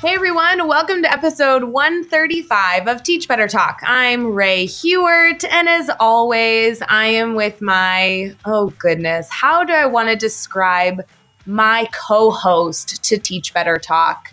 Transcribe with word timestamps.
Hey 0.00 0.14
everyone, 0.14 0.68
welcome 0.68 1.02
to 1.02 1.12
episode 1.12 1.64
135 1.64 2.86
of 2.86 3.02
Teach 3.02 3.26
Better 3.26 3.48
Talk. 3.48 3.80
I'm 3.82 4.32
Rae 4.32 4.64
Hughart, 4.64 5.42
and 5.50 5.68
as 5.68 5.90
always, 5.98 6.80
I 6.88 7.06
am 7.06 7.34
with 7.34 7.60
my, 7.60 8.32
oh 8.44 8.72
goodness, 8.78 9.28
how 9.28 9.64
do 9.64 9.72
I 9.72 9.86
want 9.86 10.08
to 10.08 10.14
describe 10.14 11.02
my 11.46 11.88
co 11.92 12.30
host 12.30 13.02
to 13.06 13.18
Teach 13.18 13.52
Better 13.52 13.76
Talk? 13.76 14.32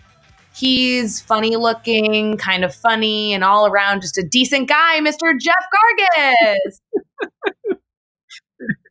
He's 0.54 1.20
funny 1.20 1.56
looking, 1.56 2.36
kind 2.36 2.64
of 2.64 2.72
funny, 2.72 3.34
and 3.34 3.42
all 3.42 3.66
around 3.66 4.02
just 4.02 4.18
a 4.18 4.22
decent 4.22 4.68
guy, 4.68 5.00
Mr. 5.00 5.36
Jeff 5.36 5.66
Gargas. 5.74 6.80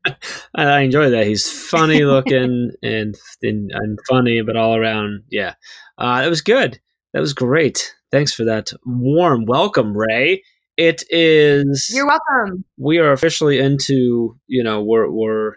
I 0.55 0.81
enjoy 0.81 1.09
that. 1.09 1.25
He's 1.25 1.49
funny 1.49 2.03
looking 2.03 2.71
and, 2.83 3.15
and, 3.41 3.71
and 3.71 3.97
funny, 4.09 4.41
but 4.41 4.57
all 4.57 4.75
around, 4.75 5.23
yeah. 5.29 5.53
Uh, 5.97 6.21
that 6.21 6.29
was 6.29 6.41
good. 6.41 6.79
That 7.13 7.21
was 7.21 7.33
great. 7.33 7.93
Thanks 8.11 8.33
for 8.33 8.43
that 8.45 8.71
warm 8.85 9.45
welcome, 9.45 9.95
Rae. 9.95 10.43
It 10.77 11.03
is. 11.09 11.89
You're 11.93 12.07
welcome. 12.07 12.65
We 12.77 12.97
are 12.99 13.13
officially 13.13 13.59
into, 13.59 14.37
you 14.47 14.63
know, 14.63 14.83
we're, 14.83 15.09
we're, 15.09 15.53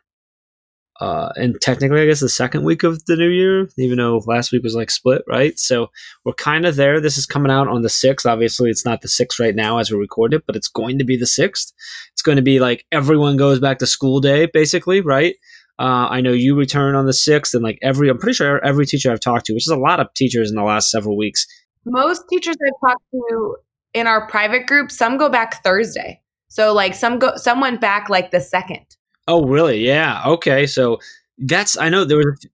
uh, 1.00 1.30
and 1.36 1.60
technically, 1.60 2.00
I 2.00 2.06
guess 2.06 2.20
the 2.20 2.28
second 2.28 2.64
week 2.64 2.82
of 2.82 3.04
the 3.06 3.16
new 3.16 3.28
year, 3.28 3.68
even 3.78 3.98
though 3.98 4.20
last 4.26 4.50
week 4.50 4.64
was 4.64 4.74
like 4.74 4.90
split, 4.90 5.22
right? 5.28 5.58
So 5.58 5.88
we're 6.24 6.32
kind 6.32 6.66
of 6.66 6.76
there. 6.76 7.00
This 7.00 7.16
is 7.18 7.26
coming 7.26 7.52
out 7.52 7.68
on 7.68 7.82
the 7.82 7.88
6th. 7.88 8.26
Obviously, 8.26 8.70
it's 8.70 8.84
not 8.84 9.00
the 9.00 9.08
6th 9.08 9.38
right 9.38 9.54
now 9.54 9.78
as 9.78 9.90
we 9.90 9.98
record 9.98 10.34
it, 10.34 10.44
but 10.46 10.56
it's 10.56 10.68
going 10.68 10.98
to 10.98 11.04
be 11.04 11.16
the 11.16 11.24
6th. 11.24 11.72
It's 12.12 12.22
going 12.22 12.36
to 12.36 12.42
be 12.42 12.58
like 12.58 12.84
everyone 12.90 13.36
goes 13.36 13.60
back 13.60 13.78
to 13.78 13.86
school 13.86 14.20
day, 14.20 14.46
basically, 14.46 15.00
right? 15.00 15.36
Uh, 15.78 16.08
I 16.10 16.20
know 16.20 16.32
you 16.32 16.56
return 16.56 16.96
on 16.96 17.06
the 17.06 17.12
6th, 17.12 17.54
and 17.54 17.62
like 17.62 17.78
every, 17.82 18.08
I'm 18.08 18.18
pretty 18.18 18.34
sure 18.34 18.64
every 18.64 18.84
teacher 18.84 19.12
I've 19.12 19.20
talked 19.20 19.46
to, 19.46 19.52
which 19.52 19.64
is 19.64 19.72
a 19.72 19.76
lot 19.76 20.00
of 20.00 20.12
teachers 20.14 20.50
in 20.50 20.56
the 20.56 20.64
last 20.64 20.90
several 20.90 21.16
weeks. 21.16 21.46
Most 21.84 22.24
teachers 22.28 22.56
I've 22.66 22.90
talked 22.90 23.04
to 23.12 23.56
in 23.94 24.06
our 24.06 24.26
private 24.26 24.66
group, 24.66 24.90
some 24.90 25.16
go 25.16 25.28
back 25.28 25.62
Thursday. 25.62 26.20
So 26.48 26.72
like 26.72 26.94
some 26.94 27.18
go, 27.18 27.36
some 27.36 27.60
went 27.60 27.80
back 27.80 28.08
like 28.08 28.30
the 28.30 28.40
second. 28.40 28.84
Oh, 29.28 29.44
really? 29.46 29.86
Yeah. 29.86 30.22
Okay. 30.26 30.66
So 30.66 30.98
that's, 31.38 31.78
I 31.78 31.88
know 31.88 32.04
there 32.04 32.16
was, 32.16 32.46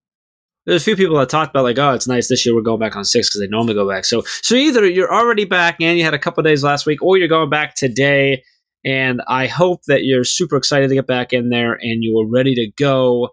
there's 0.67 0.83
a 0.83 0.85
few 0.85 0.97
people 0.97 1.17
that 1.19 1.29
talked 1.29 1.51
about 1.51 1.65
like, 1.65 1.79
oh, 1.79 1.93
it's 1.93 2.09
nice 2.09 2.29
this 2.29 2.45
year 2.45 2.55
we're 2.55 2.63
going 2.63 2.81
back 2.81 2.97
on 2.97 3.05
six 3.05 3.29
because 3.29 3.41
they 3.41 3.47
normally 3.47 3.75
go 3.75 3.89
back. 3.89 4.05
So, 4.05 4.23
so 4.43 4.55
either 4.55 4.87
you're 4.87 5.13
already 5.13 5.45
back 5.45 5.77
and 5.81 5.97
you 5.97 6.05
had 6.05 6.15
a 6.15 6.19
couple 6.19 6.43
days 6.43 6.65
last 6.65 6.85
week, 6.85 7.03
or 7.03 7.17
you're 7.17 7.29
going 7.29 7.51
back 7.51 7.75
today 7.75 8.43
and 8.85 9.23
I 9.27 9.47
hope 9.47 9.83
that 9.87 10.05
you're 10.05 10.25
super 10.25 10.57
excited 10.57 10.89
to 10.89 10.95
get 10.95 11.07
back 11.07 11.33
in 11.33 11.49
there 11.49 11.73
and 11.73 12.03
you 12.03 12.17
were 12.17 12.29
ready 12.31 12.55
to 12.55 12.71
go 12.77 13.31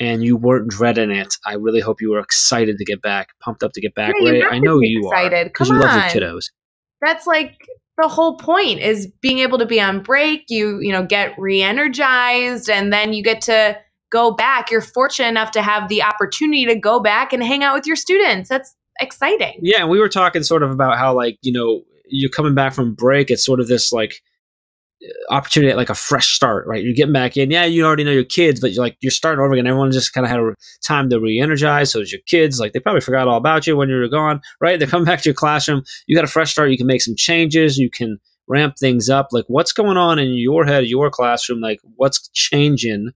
and 0.00 0.22
you 0.22 0.36
weren't 0.36 0.68
dreading 0.68 1.10
it. 1.10 1.34
I 1.44 1.54
really 1.54 1.80
hope 1.80 2.00
you 2.00 2.10
were 2.10 2.20
excited 2.20 2.78
to 2.78 2.84
get 2.84 3.02
back, 3.02 3.30
pumped 3.40 3.62
up 3.62 3.72
to 3.72 3.80
get 3.80 3.94
back. 3.94 4.14
Yeah, 4.18 4.30
Ray, 4.30 4.42
I 4.42 4.58
know 4.58 4.80
you 4.80 5.08
excited. 5.08 5.34
are 5.34 5.44
because 5.44 5.68
you 5.68 5.78
love 5.78 5.94
your 5.94 6.22
kiddos. 6.22 6.46
That's 7.00 7.26
like 7.26 7.66
the 8.00 8.08
whole 8.08 8.36
point 8.36 8.80
is 8.80 9.10
being 9.20 9.38
able 9.38 9.58
to 9.58 9.66
be 9.66 9.80
on 9.80 10.02
break. 10.02 10.44
You, 10.48 10.80
you 10.80 10.92
know, 10.92 11.04
get 11.04 11.38
re-energized 11.38 12.68
and 12.68 12.92
then 12.92 13.12
you 13.12 13.22
get 13.22 13.42
to 13.42 13.78
go 14.10 14.32
back. 14.32 14.70
You're 14.70 14.80
fortunate 14.80 15.28
enough 15.28 15.50
to 15.52 15.62
have 15.62 15.88
the 15.88 16.02
opportunity 16.02 16.66
to 16.66 16.74
go 16.74 17.00
back 17.00 17.32
and 17.32 17.42
hang 17.42 17.62
out 17.62 17.74
with 17.74 17.86
your 17.86 17.96
students. 17.96 18.48
That's 18.48 18.74
exciting. 19.00 19.58
Yeah, 19.60 19.80
and 19.80 19.90
we 19.90 19.98
were 19.98 20.08
talking 20.08 20.42
sort 20.42 20.62
of 20.62 20.70
about 20.70 20.98
how 20.98 21.14
like 21.14 21.38
you 21.42 21.52
know 21.52 21.82
you're 22.08 22.30
coming 22.30 22.54
back 22.54 22.72
from 22.72 22.94
break. 22.94 23.30
It's 23.30 23.44
sort 23.44 23.60
of 23.60 23.68
this 23.68 23.92
like 23.92 24.22
opportunity 25.30 25.70
at 25.70 25.76
like 25.76 25.90
a 25.90 25.94
fresh 25.94 26.34
start, 26.34 26.66
right? 26.66 26.82
You're 26.82 26.94
getting 26.94 27.12
back 27.12 27.36
in. 27.36 27.50
Yeah, 27.50 27.64
you 27.64 27.84
already 27.84 28.04
know 28.04 28.12
your 28.12 28.24
kids, 28.24 28.60
but 28.60 28.72
you're 28.72 28.84
like 28.84 28.96
you're 29.00 29.10
starting 29.10 29.44
over 29.44 29.52
again. 29.52 29.66
Everyone 29.66 29.92
just 29.92 30.12
kind 30.12 30.24
of 30.24 30.30
had 30.30 30.40
a 30.40 30.54
time 30.82 31.10
to 31.10 31.20
re-energize. 31.20 31.90
So 31.92 32.00
it's 32.00 32.12
your 32.12 32.22
kids, 32.26 32.58
like 32.58 32.72
they 32.72 32.80
probably 32.80 33.00
forgot 33.00 33.28
all 33.28 33.36
about 33.36 33.66
you 33.66 33.76
when 33.76 33.88
you 33.88 33.96
were 33.96 34.08
gone, 34.08 34.40
right? 34.60 34.78
They 34.78 34.86
come 34.86 35.04
back 35.04 35.20
to 35.22 35.28
your 35.28 35.34
classroom. 35.34 35.82
You 36.06 36.16
got 36.16 36.24
a 36.24 36.28
fresh 36.28 36.52
start. 36.52 36.70
You 36.70 36.78
can 36.78 36.86
make 36.86 37.02
some 37.02 37.16
changes. 37.16 37.78
You 37.78 37.90
can 37.90 38.18
ramp 38.48 38.76
things 38.78 39.08
up. 39.08 39.28
Like 39.32 39.44
what's 39.48 39.72
going 39.72 39.96
on 39.96 40.18
in 40.18 40.34
your 40.34 40.64
head, 40.64 40.86
your 40.86 41.10
classroom? 41.10 41.60
Like 41.60 41.80
what's 41.96 42.28
changing? 42.28 43.10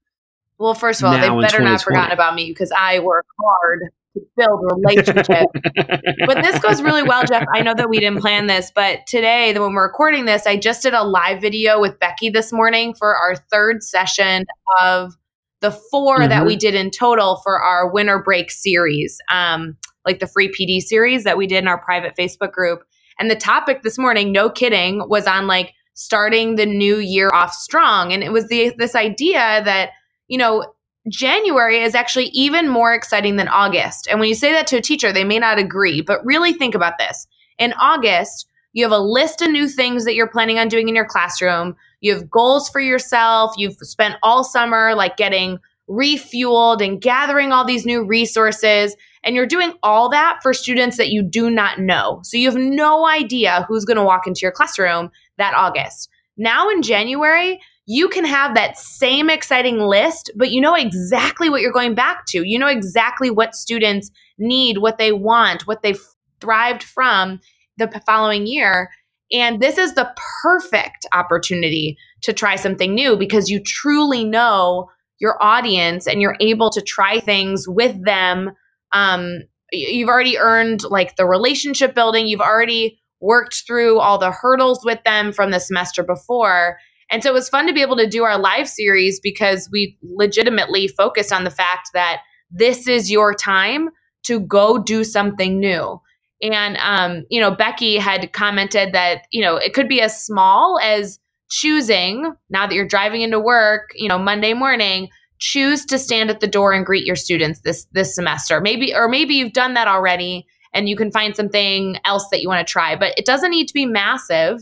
Well, 0.58 0.74
first 0.74 1.00
of 1.00 1.06
all, 1.06 1.12
they 1.12 1.20
better 1.40 1.62
not 1.62 1.70
have 1.70 1.82
forgotten 1.82 2.12
about 2.12 2.34
me 2.34 2.50
because 2.50 2.70
I 2.76 2.98
work 2.98 3.24
hard 3.40 3.80
to 4.14 4.20
build 4.36 4.60
relationships. 4.62 5.52
but 6.26 6.42
this 6.42 6.58
goes 6.60 6.82
really 6.82 7.02
well, 7.02 7.24
Jeff. 7.24 7.44
I 7.54 7.62
know 7.62 7.74
that 7.74 7.88
we 7.88 8.00
didn't 8.00 8.20
plan 8.20 8.46
this, 8.46 8.72
but 8.74 9.00
today, 9.06 9.52
when 9.58 9.74
we're 9.74 9.86
recording 9.86 10.24
this, 10.24 10.46
I 10.46 10.56
just 10.56 10.82
did 10.82 10.94
a 10.94 11.02
live 11.04 11.40
video 11.40 11.80
with 11.80 11.98
Becky 11.98 12.30
this 12.30 12.52
morning 12.52 12.94
for 12.94 13.16
our 13.16 13.36
third 13.36 13.82
session 13.82 14.44
of 14.82 15.14
the 15.60 15.70
4 15.70 16.26
that 16.26 16.42
Mhm. 16.42 16.46
we 16.46 16.56
did 16.56 16.74
in 16.74 16.90
total 16.90 17.40
for 17.44 17.60
our 17.62 17.90
winter 17.90 18.18
break 18.22 18.50
series, 18.50 19.18
um, 19.30 19.76
like 20.06 20.18
the 20.18 20.26
free 20.26 20.48
PD 20.48 20.80
series 20.80 21.24
that 21.24 21.36
we 21.36 21.46
did 21.46 21.58
in 21.58 21.68
our 21.68 21.78
private 21.78 22.14
Facebook 22.18 22.52
group. 22.52 22.82
And 23.18 23.30
the 23.30 23.36
topic 23.36 23.82
this 23.82 23.98
morning, 23.98 24.32
no 24.32 24.48
kidding, 24.48 25.06
was 25.08 25.26
on 25.26 25.46
like 25.46 25.74
starting 25.92 26.56
the 26.56 26.64
new 26.64 26.96
year 26.96 27.28
off 27.34 27.52
strong. 27.52 28.12
And 28.12 28.22
it 28.24 28.32
was 28.32 28.48
the 28.48 28.72
this 28.78 28.94
idea 28.94 29.60
that, 29.64 29.90
you 30.28 30.38
know, 30.38 30.64
January 31.08 31.82
is 31.82 31.94
actually 31.94 32.26
even 32.26 32.68
more 32.68 32.92
exciting 32.92 33.36
than 33.36 33.48
August. 33.48 34.06
And 34.08 34.20
when 34.20 34.28
you 34.28 34.34
say 34.34 34.52
that 34.52 34.66
to 34.68 34.76
a 34.76 34.82
teacher, 34.82 35.12
they 35.12 35.24
may 35.24 35.38
not 35.38 35.58
agree, 35.58 36.02
but 36.02 36.24
really 36.24 36.52
think 36.52 36.74
about 36.74 36.98
this. 36.98 37.26
In 37.58 37.72
August, 37.80 38.46
you 38.72 38.84
have 38.84 38.92
a 38.92 38.98
list 38.98 39.42
of 39.42 39.50
new 39.50 39.68
things 39.68 40.04
that 40.04 40.14
you're 40.14 40.28
planning 40.28 40.58
on 40.58 40.68
doing 40.68 40.88
in 40.88 40.94
your 40.94 41.06
classroom. 41.06 41.74
You 42.00 42.14
have 42.14 42.30
goals 42.30 42.68
for 42.68 42.80
yourself. 42.80 43.54
You've 43.56 43.76
spent 43.78 44.16
all 44.22 44.44
summer 44.44 44.94
like 44.94 45.16
getting 45.16 45.58
refueled 45.88 46.84
and 46.84 47.00
gathering 47.00 47.50
all 47.50 47.64
these 47.64 47.84
new 47.84 48.04
resources. 48.04 48.94
And 49.24 49.34
you're 49.34 49.46
doing 49.46 49.72
all 49.82 50.08
that 50.10 50.38
for 50.42 50.54
students 50.54 50.96
that 50.98 51.10
you 51.10 51.22
do 51.22 51.50
not 51.50 51.80
know. 51.80 52.20
So 52.22 52.36
you 52.36 52.48
have 52.48 52.60
no 52.60 53.06
idea 53.06 53.64
who's 53.68 53.84
going 53.84 53.96
to 53.96 54.04
walk 54.04 54.26
into 54.26 54.42
your 54.42 54.52
classroom 54.52 55.10
that 55.36 55.54
August. 55.54 56.08
Now 56.36 56.70
in 56.70 56.82
January, 56.82 57.60
you 57.90 58.08
can 58.08 58.24
have 58.24 58.54
that 58.54 58.78
same 58.78 59.28
exciting 59.28 59.80
list, 59.80 60.30
but 60.36 60.52
you 60.52 60.60
know 60.60 60.76
exactly 60.76 61.50
what 61.50 61.60
you're 61.60 61.72
going 61.72 61.96
back 61.96 62.24
to. 62.24 62.46
You 62.46 62.56
know 62.56 62.68
exactly 62.68 63.32
what 63.32 63.56
students 63.56 64.12
need, 64.38 64.78
what 64.78 64.96
they 64.96 65.10
want, 65.10 65.66
what 65.66 65.82
they've 65.82 66.00
thrived 66.40 66.84
from 66.84 67.40
the 67.78 68.00
following 68.06 68.46
year. 68.46 68.90
And 69.32 69.60
this 69.60 69.76
is 69.76 69.94
the 69.94 70.08
perfect 70.40 71.04
opportunity 71.12 71.98
to 72.20 72.32
try 72.32 72.54
something 72.54 72.94
new 72.94 73.16
because 73.16 73.50
you 73.50 73.60
truly 73.60 74.22
know 74.22 74.88
your 75.18 75.36
audience 75.42 76.06
and 76.06 76.20
you're 76.20 76.36
able 76.38 76.70
to 76.70 76.80
try 76.80 77.18
things 77.18 77.66
with 77.66 78.04
them. 78.04 78.52
Um, 78.92 79.40
you've 79.72 80.08
already 80.08 80.38
earned 80.38 80.84
like 80.84 81.16
the 81.16 81.26
relationship 81.26 81.96
building, 81.96 82.28
you've 82.28 82.40
already 82.40 83.00
worked 83.20 83.64
through 83.66 83.98
all 83.98 84.16
the 84.16 84.30
hurdles 84.30 84.84
with 84.84 85.02
them 85.04 85.32
from 85.32 85.50
the 85.50 85.58
semester 85.58 86.04
before. 86.04 86.78
And 87.10 87.22
so 87.22 87.30
it 87.30 87.34
was 87.34 87.48
fun 87.48 87.66
to 87.66 87.72
be 87.72 87.82
able 87.82 87.96
to 87.96 88.08
do 88.08 88.24
our 88.24 88.38
live 88.38 88.68
series 88.68 89.20
because 89.20 89.68
we 89.72 89.98
legitimately 90.02 90.88
focused 90.88 91.32
on 91.32 91.44
the 91.44 91.50
fact 91.50 91.90
that 91.92 92.20
this 92.50 92.86
is 92.86 93.10
your 93.10 93.34
time 93.34 93.90
to 94.24 94.40
go 94.40 94.78
do 94.78 95.04
something 95.04 95.58
new. 95.58 96.00
And, 96.42 96.76
um, 96.78 97.24
you 97.28 97.40
know, 97.40 97.50
Becky 97.50 97.98
had 97.98 98.32
commented 98.32 98.92
that, 98.92 99.22
you 99.30 99.42
know, 99.42 99.56
it 99.56 99.74
could 99.74 99.88
be 99.88 100.00
as 100.00 100.24
small 100.24 100.78
as 100.82 101.18
choosing, 101.50 102.32
now 102.48 102.66
that 102.66 102.74
you're 102.74 102.86
driving 102.86 103.22
into 103.22 103.40
work, 103.40 103.90
you 103.94 104.08
know, 104.08 104.18
Monday 104.18 104.54
morning, 104.54 105.08
choose 105.38 105.84
to 105.86 105.98
stand 105.98 106.30
at 106.30 106.40
the 106.40 106.46
door 106.46 106.72
and 106.72 106.86
greet 106.86 107.06
your 107.06 107.16
students 107.16 107.60
this 107.60 107.86
this 107.92 108.14
semester. 108.14 108.60
Maybe 108.60 108.94
or 108.94 109.08
maybe 109.08 109.34
you've 109.34 109.52
done 109.52 109.74
that 109.74 109.88
already 109.88 110.46
and 110.72 110.88
you 110.88 110.96
can 110.96 111.10
find 111.10 111.34
something 111.34 111.96
else 112.04 112.28
that 112.30 112.40
you 112.40 112.48
want 112.48 112.66
to 112.66 112.70
try, 112.70 112.94
but 112.94 113.18
it 113.18 113.26
doesn't 113.26 113.50
need 113.50 113.66
to 113.66 113.74
be 113.74 113.86
massive 113.86 114.60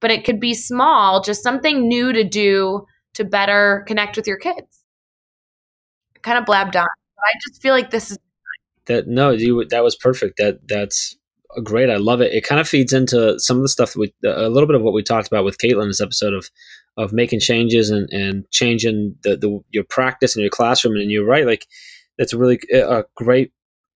but 0.00 0.10
it 0.10 0.24
could 0.24 0.40
be 0.40 0.54
small, 0.54 1.22
just 1.22 1.42
something 1.42 1.88
new 1.88 2.12
to 2.12 2.24
do 2.24 2.86
to 3.14 3.24
better 3.24 3.84
connect 3.86 4.16
with 4.16 4.26
your 4.26 4.38
kids. 4.38 4.84
Kind 6.22 6.38
of 6.38 6.44
blabbed 6.44 6.76
on. 6.76 6.86
I 6.86 7.32
just 7.48 7.62
feel 7.62 7.74
like 7.74 7.90
this 7.90 8.10
is 8.10 8.18
that 8.86 9.06
no, 9.06 9.30
you 9.30 9.64
that 9.70 9.84
was 9.84 9.96
perfect. 9.96 10.36
That 10.38 10.66
that's 10.68 11.16
great. 11.62 11.90
I 11.90 11.96
love 11.96 12.20
it. 12.20 12.32
It 12.32 12.44
kind 12.44 12.60
of 12.60 12.68
feeds 12.68 12.92
into 12.92 13.38
some 13.38 13.56
of 13.56 13.62
the 13.62 13.68
stuff 13.68 13.96
we 13.96 14.12
a 14.24 14.48
little 14.48 14.66
bit 14.66 14.76
of 14.76 14.82
what 14.82 14.94
we 14.94 15.02
talked 15.02 15.28
about 15.28 15.44
with 15.44 15.58
Caitlin 15.58 15.88
this 15.88 16.00
episode 16.00 16.34
of 16.34 16.50
of 16.96 17.12
making 17.12 17.40
changes 17.40 17.90
and 17.90 18.08
and 18.12 18.50
changing 18.50 19.16
the, 19.22 19.36
the 19.36 19.60
your 19.70 19.84
practice 19.84 20.36
in 20.36 20.42
your 20.42 20.50
classroom. 20.50 20.96
And 20.96 21.10
you're 21.10 21.26
right, 21.26 21.46
like 21.46 21.66
that's 22.18 22.32
a 22.32 22.38
really 22.38 22.60
eh, 22.72 22.80
a 22.80 23.04
great 23.16 23.52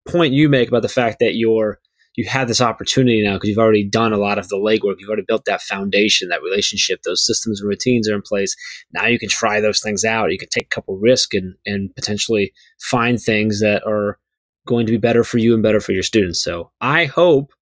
point 0.09 0.33
you 0.33 0.49
make 0.49 0.69
about 0.69 0.83
the 0.83 0.89
fact 0.89 1.19
that 1.21 1.35
you're 1.35 1.79
you 2.19 2.25
have 2.25 2.49
this 2.49 2.61
opportunity 2.61 3.23
now 3.23 3.35
because 3.35 3.49
you've 3.49 3.59
already 3.59 3.85
done 3.85 4.13
a 4.13 4.17
lot 4.17 4.39
of 4.39 4.49
the 4.49 4.57
legwork. 4.57 4.97
You've 4.99 5.09
already 5.09 5.23
built 5.23 5.45
that 5.45 5.63
foundation, 5.63 6.31
that 6.31 6.43
relationship, 6.43 7.03
those 7.05 7.25
systems 7.25 7.61
and 7.61 7.69
routines 7.69 8.09
are 8.11 8.15
in 8.17 8.23
place. 8.23 8.57
Now 8.93 9.07
you 9.07 9.21
can 9.21 9.29
try 9.29 9.61
those 9.61 9.81
things 9.81 10.05
out. 10.05 10.33
You 10.33 10.39
can 10.39 10.49
take 10.49 10.65
a 10.65 10.75
couple 10.75 10.99
risks 10.99 11.37
and, 11.37 11.55
and 11.65 11.95
potentially 11.95 12.53
find 12.81 13.21
things 13.21 13.61
that 13.61 13.87
are 13.87 14.19
going 14.67 14.85
to 14.87 14.91
be 14.91 14.99
better 14.99 15.23
for 15.23 15.39
you 15.39 15.55
and 15.55 15.63
better 15.63 15.79
for 15.79 15.93
your 15.93 16.03
students. 16.03 16.43
So 16.43 16.73
I 16.81 17.05
hope 17.05 17.53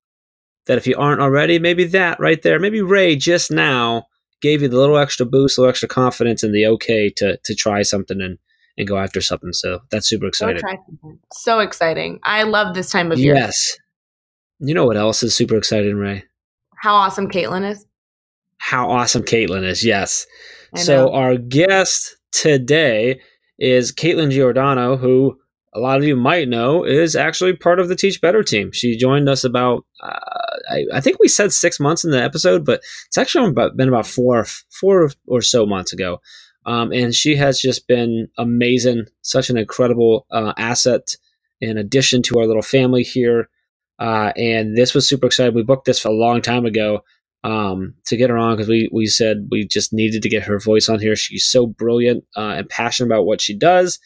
that 0.64 0.78
if 0.78 0.86
you 0.86 0.96
aren't 0.96 1.20
already, 1.20 1.58
maybe 1.58 1.84
that 1.88 2.18
right 2.18 2.40
there, 2.40 2.58
maybe 2.58 2.80
Rae 2.80 3.14
just 3.14 3.50
now 3.50 4.06
gave 4.40 4.62
you 4.62 4.68
the 4.68 4.78
little 4.78 4.96
extra 4.96 5.26
boost, 5.26 5.58
a 5.58 5.60
little 5.60 5.68
extra 5.68 5.86
confidence 5.86 6.42
and 6.42 6.54
the 6.54 6.66
okay 6.68 7.10
to 7.18 7.38
to 7.44 7.54
try 7.54 7.82
something 7.82 8.22
and 8.22 8.38
and 8.78 8.88
go 8.88 8.96
after 8.96 9.20
something. 9.20 9.52
So 9.52 9.80
that's 9.90 10.08
super 10.08 10.26
exciting. 10.26 10.62
So 11.34 11.60
exciting. 11.60 12.20
I 12.24 12.44
love 12.44 12.74
this 12.74 12.90
time 12.90 13.12
of 13.12 13.18
year. 13.18 13.34
Yes. 13.34 13.76
You 14.58 14.74
know 14.74 14.86
what 14.86 14.96
else 14.96 15.22
is 15.22 15.34
super 15.34 15.56
exciting, 15.56 15.96
Rae? 15.96 16.24
How 16.76 16.94
awesome 16.94 17.28
Caitlin 17.28 17.68
is. 17.68 17.86
How 18.58 18.90
awesome 18.90 19.22
Caitlin 19.22 19.64
is, 19.64 19.84
yes. 19.84 20.26
So 20.74 21.12
our 21.12 21.36
guest 21.36 22.16
today 22.32 23.20
is 23.58 23.92
Caitlin 23.92 24.30
Giordano, 24.30 24.96
who 24.96 25.38
a 25.72 25.80
lot 25.80 25.98
of 25.98 26.04
you 26.04 26.16
might 26.16 26.48
know 26.48 26.84
is 26.84 27.14
actually 27.14 27.54
part 27.54 27.80
of 27.80 27.88
the 27.88 27.96
Teach 27.96 28.20
Better 28.20 28.42
team. 28.42 28.72
She 28.72 28.96
joined 28.96 29.28
us 29.28 29.44
about, 29.44 29.84
uh, 30.02 30.18
I, 30.70 30.84
I, 30.94 31.00
think 31.00 31.18
we 31.18 31.28
said 31.28 31.52
six 31.52 31.78
months 31.78 32.02
in 32.04 32.10
the 32.10 32.22
episode, 32.22 32.64
but 32.64 32.80
it's 33.06 33.18
actually 33.18 33.52
been 33.52 33.88
about 33.88 34.06
four, 34.06 34.46
four 34.70 35.10
or 35.26 35.42
so 35.42 35.66
months 35.66 35.92
ago. 35.92 36.20
Um, 36.64 36.92
and 36.92 37.14
she 37.14 37.36
has 37.36 37.60
just 37.60 37.86
been 37.86 38.28
amazing, 38.38 39.04
such 39.22 39.50
an 39.50 39.58
incredible 39.58 40.26
uh, 40.30 40.52
asset 40.56 41.16
in 41.60 41.78
addition 41.78 42.22
to 42.22 42.38
our 42.38 42.46
little 42.46 42.62
family 42.62 43.02
here. 43.02 43.48
Uh, 43.98 44.32
and 44.36 44.76
this 44.76 44.94
was 44.94 45.08
super 45.08 45.26
exciting. 45.26 45.54
We 45.54 45.62
booked 45.62 45.86
this 45.86 46.04
a 46.04 46.10
long 46.10 46.42
time 46.42 46.66
ago 46.66 47.00
um, 47.44 47.94
to 48.06 48.16
get 48.16 48.30
her 48.30 48.36
on 48.36 48.56
because 48.56 48.68
we, 48.68 48.90
we 48.92 49.06
said 49.06 49.48
we 49.50 49.66
just 49.66 49.92
needed 49.92 50.22
to 50.22 50.28
get 50.28 50.42
her 50.42 50.58
voice 50.58 50.88
on 50.88 51.00
here. 51.00 51.16
She's 51.16 51.46
so 51.46 51.66
brilliant 51.66 52.24
uh, 52.36 52.54
and 52.58 52.68
passionate 52.68 53.08
about 53.08 53.26
what 53.26 53.40
she 53.40 53.56
does. 53.56 53.98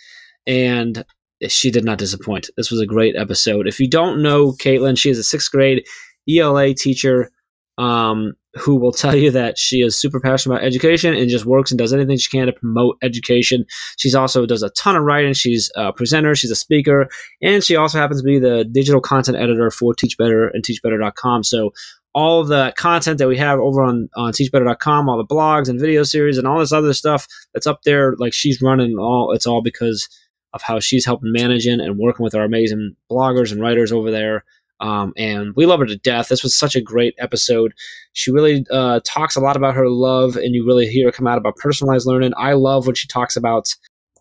And 0.47 1.05
she 1.49 1.71
did 1.71 1.85
not 1.85 1.99
disappoint. 1.99 2.51
This 2.57 2.71
was 2.71 2.81
a 2.81 2.87
great 2.87 3.17
episode. 3.17 3.67
If 3.67 3.81
you 3.81 3.89
don't 3.89 4.23
know 4.23 4.53
Caitlin, 4.53 4.99
she 4.99 5.11
is 5.11 5.19
a 5.19 5.25
sixth 5.25 5.51
grade 5.51 5.87
ELA 6.29 6.75
teacher 6.75 7.31
um, 7.79 8.35
who 8.55 8.77
will 8.77 8.93
tell 8.93 9.15
you 9.15 9.31
that 9.31 9.59
she 9.59 9.81
is 9.81 9.99
super 9.99 10.19
passionate 10.19 10.57
about 10.57 10.67
education 10.67 11.15
and 11.15 11.31
just 11.31 11.45
works 11.45 11.71
and 11.71 11.79
does 11.79 11.93
anything 11.93 12.19
she 12.19 12.31
can 12.31 12.47
to 12.47 12.53
promote 12.53 12.97
education. 13.03 13.65
She's 13.97 14.15
also 14.15 14.45
does 14.45 14.63
a 14.63 14.71
ton 14.71 14.97
of 14.97 15.05
writing. 15.05 15.35
She's 15.35 15.71
a 15.77 15.93
presenter, 15.93 16.35
she's 16.35 16.51
a 16.51 16.57
speaker, 16.57 17.09
and 17.41 17.63
she 17.63 17.77
also 17.77 17.99
happens 17.99 18.23
to 18.23 18.27
be 18.27 18.39
the 18.39 18.65
digital 18.65 19.01
content 19.01 19.37
editor 19.37 19.71
for 19.71 19.95
Teach 19.95 20.19
Better 20.19 20.49
and 20.49 20.65
TeachBetter.com. 20.65 21.45
So 21.45 21.73
all 22.15 22.45
the 22.45 22.75
content 22.77 23.19
that 23.19 23.29
we 23.29 23.37
have 23.37 23.61
over 23.61 23.83
on, 23.83 24.09
on 24.17 24.33
teachbetter.com, 24.33 25.09
all 25.09 25.17
the 25.17 25.35
blogs 25.35 25.69
and 25.69 25.79
video 25.79 26.03
series 26.03 26.39
and 26.39 26.47
all 26.47 26.59
this 26.59 26.73
other 26.73 26.93
stuff 26.93 27.27
that's 27.55 27.67
up 27.67 27.83
there, 27.85 28.15
like 28.19 28.33
she's 28.33 28.61
running 28.61 28.97
all, 28.99 29.33
it's 29.33 29.47
all 29.47 29.63
because 29.63 30.09
of 30.53 30.63
how 30.63 30.81
she's 30.81 31.05
helping 31.05 31.33
managing 31.33 31.81
and 31.81 31.99
working 31.99 32.25
with 32.25 32.35
our 32.35 32.43
amazing 32.43 32.97
bloggers 33.11 33.53
and 33.53 33.61
writers 33.61 33.93
over 33.93 34.11
there. 34.11 34.45
Um, 34.81 35.13
and 35.17 35.53
we 35.57 35.67
love 35.67 35.81
her 35.81 35.87
to 35.87 35.97
death. 35.97 36.29
This 36.29 36.43
was 36.43 36.57
such 36.57 36.75
a 36.75 36.81
great 36.81 37.15
episode. 37.19 37.73
She 38.15 38.31
really 38.31 38.65
uh, 38.71 39.01
talks 39.07 39.37
a 39.37 39.41
lot 39.41 39.57
about 39.57 39.75
her 39.75 39.89
love, 39.89 40.37
and 40.37 40.55
you 40.55 40.67
really 40.67 40.87
hear 40.87 41.09
her 41.09 41.13
come 41.13 41.27
out 41.27 41.39
about 41.39 41.57
personalized 41.57 42.07
learning. 42.07 42.33
I 42.37 42.55
love 42.55 42.87
when 42.87 42.95
she 42.95 43.09
talks 43.09 43.37
about 43.37 43.69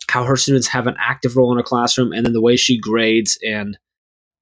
how 0.10 0.24
her 0.24 0.36
students 0.36 0.68
have 0.68 0.88
an 0.88 0.96
active 1.00 1.38
role 1.38 1.52
in 1.52 1.58
her 1.58 1.64
classroom, 1.64 2.12
and 2.12 2.26
then 2.26 2.34
the 2.34 2.42
way 2.42 2.56
she 2.56 2.80
grades 2.80 3.38
and 3.48 3.78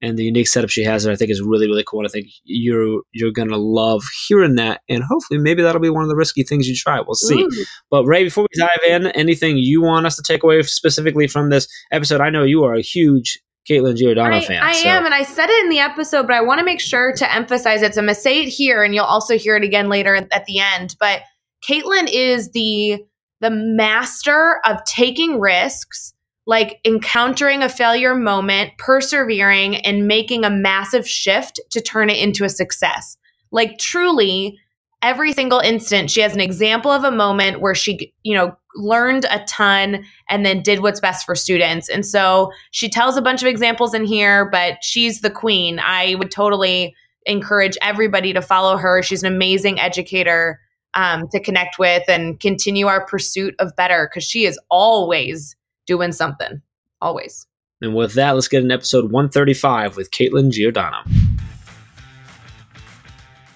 and 0.00 0.16
the 0.16 0.22
unique 0.22 0.46
setup 0.46 0.70
she 0.70 0.84
has 0.84 1.02
there, 1.02 1.12
I 1.12 1.16
think 1.16 1.30
is 1.30 1.42
really 1.42 1.66
really 1.66 1.84
cool. 1.84 2.00
And 2.00 2.08
I 2.08 2.10
think 2.10 2.26
you're 2.44 3.02
you're 3.12 3.32
gonna 3.32 3.56
love 3.56 4.02
hearing 4.26 4.56
that, 4.56 4.80
and 4.88 5.02
hopefully 5.02 5.38
maybe 5.38 5.62
that'll 5.62 5.80
be 5.80 5.90
one 5.90 6.02
of 6.02 6.08
the 6.08 6.16
risky 6.16 6.42
things 6.42 6.68
you 6.68 6.74
try. 6.74 7.00
We'll 7.00 7.14
see. 7.14 7.42
Ooh. 7.42 7.64
But 7.90 8.04
Rae, 8.06 8.24
before 8.24 8.44
we 8.44 8.60
dive 8.60 8.80
in, 8.88 9.06
anything 9.08 9.56
you 9.56 9.82
want 9.82 10.06
us 10.06 10.16
to 10.16 10.22
take 10.22 10.42
away 10.42 10.62
specifically 10.62 11.28
from 11.28 11.50
this 11.50 11.68
episode? 11.92 12.20
I 12.20 12.30
know 12.30 12.44
you 12.44 12.64
are 12.64 12.74
a 12.74 12.82
huge 12.82 13.40
Caitlin 13.68 13.96
Giordano 13.96 14.36
I, 14.36 14.40
fan. 14.40 14.62
I 14.62 14.72
so. 14.72 14.88
am, 14.88 15.04
and 15.04 15.14
I 15.14 15.22
said 15.22 15.48
it 15.50 15.64
in 15.64 15.70
the 15.70 15.80
episode, 15.80 16.26
but 16.26 16.34
I 16.34 16.40
want 16.40 16.58
to 16.58 16.64
make 16.64 16.80
sure 16.80 17.12
to 17.12 17.34
emphasize 17.34 17.82
it. 17.82 17.94
So 17.94 18.00
I'm 18.00 18.08
to 18.08 18.14
say 18.14 18.42
it 18.42 18.48
here, 18.48 18.82
and 18.82 18.94
you'll 18.94 19.04
also 19.04 19.36
hear 19.36 19.56
it 19.56 19.64
again 19.64 19.88
later 19.88 20.16
at 20.16 20.44
the 20.46 20.58
end. 20.58 20.96
But 20.98 21.22
Caitlin 21.68 22.08
is 22.10 22.50
the 22.52 23.02
the 23.40 23.50
master 23.50 24.60
of 24.64 24.82
taking 24.84 25.38
risks, 25.38 26.12
like 26.46 26.80
encountering 26.84 27.62
a 27.62 27.68
failure 27.68 28.14
moment, 28.14 28.72
persevering, 28.78 29.76
and 29.76 30.08
making 30.08 30.44
a 30.44 30.50
massive 30.50 31.08
shift 31.08 31.60
to 31.70 31.80
turn 31.80 32.10
it 32.10 32.18
into 32.18 32.44
a 32.44 32.48
success. 32.48 33.16
Like 33.52 33.78
truly, 33.78 34.58
every 35.02 35.32
single 35.32 35.60
instant 35.60 36.10
she 36.10 36.20
has 36.20 36.34
an 36.34 36.40
example 36.40 36.90
of 36.90 37.04
a 37.04 37.10
moment 37.10 37.60
where 37.60 37.74
she 37.74 38.12
you 38.22 38.34
know 38.34 38.56
learned 38.78 39.26
a 39.30 39.44
ton 39.44 40.04
and 40.30 40.46
then 40.46 40.62
did 40.62 40.80
what's 40.80 41.00
best 41.00 41.26
for 41.26 41.34
students. 41.34 41.88
And 41.88 42.06
so 42.06 42.52
she 42.70 42.88
tells 42.88 43.16
a 43.16 43.22
bunch 43.22 43.42
of 43.42 43.48
examples 43.48 43.92
in 43.92 44.04
here 44.04 44.48
but 44.50 44.78
she's 44.82 45.20
the 45.20 45.30
queen. 45.30 45.80
I 45.82 46.14
would 46.14 46.30
totally 46.30 46.94
encourage 47.26 47.76
everybody 47.82 48.32
to 48.32 48.40
follow 48.40 48.76
her. 48.76 49.02
She's 49.02 49.22
an 49.22 49.32
amazing 49.32 49.78
educator 49.78 50.60
um, 50.94 51.28
to 51.28 51.40
connect 51.40 51.78
with 51.78 52.04
and 52.08 52.40
continue 52.40 52.86
our 52.86 53.04
pursuit 53.04 53.54
of 53.58 53.76
better 53.76 54.08
because 54.08 54.24
she 54.24 54.46
is 54.46 54.58
always 54.70 55.56
doing 55.86 56.12
something 56.12 56.62
always. 57.00 57.46
And 57.82 57.94
with 57.94 58.14
that 58.14 58.32
let's 58.32 58.48
get 58.48 58.62
an 58.62 58.70
episode 58.70 59.12
135 59.12 59.96
with 59.96 60.10
caitlin 60.10 60.50
giordano 60.50 60.98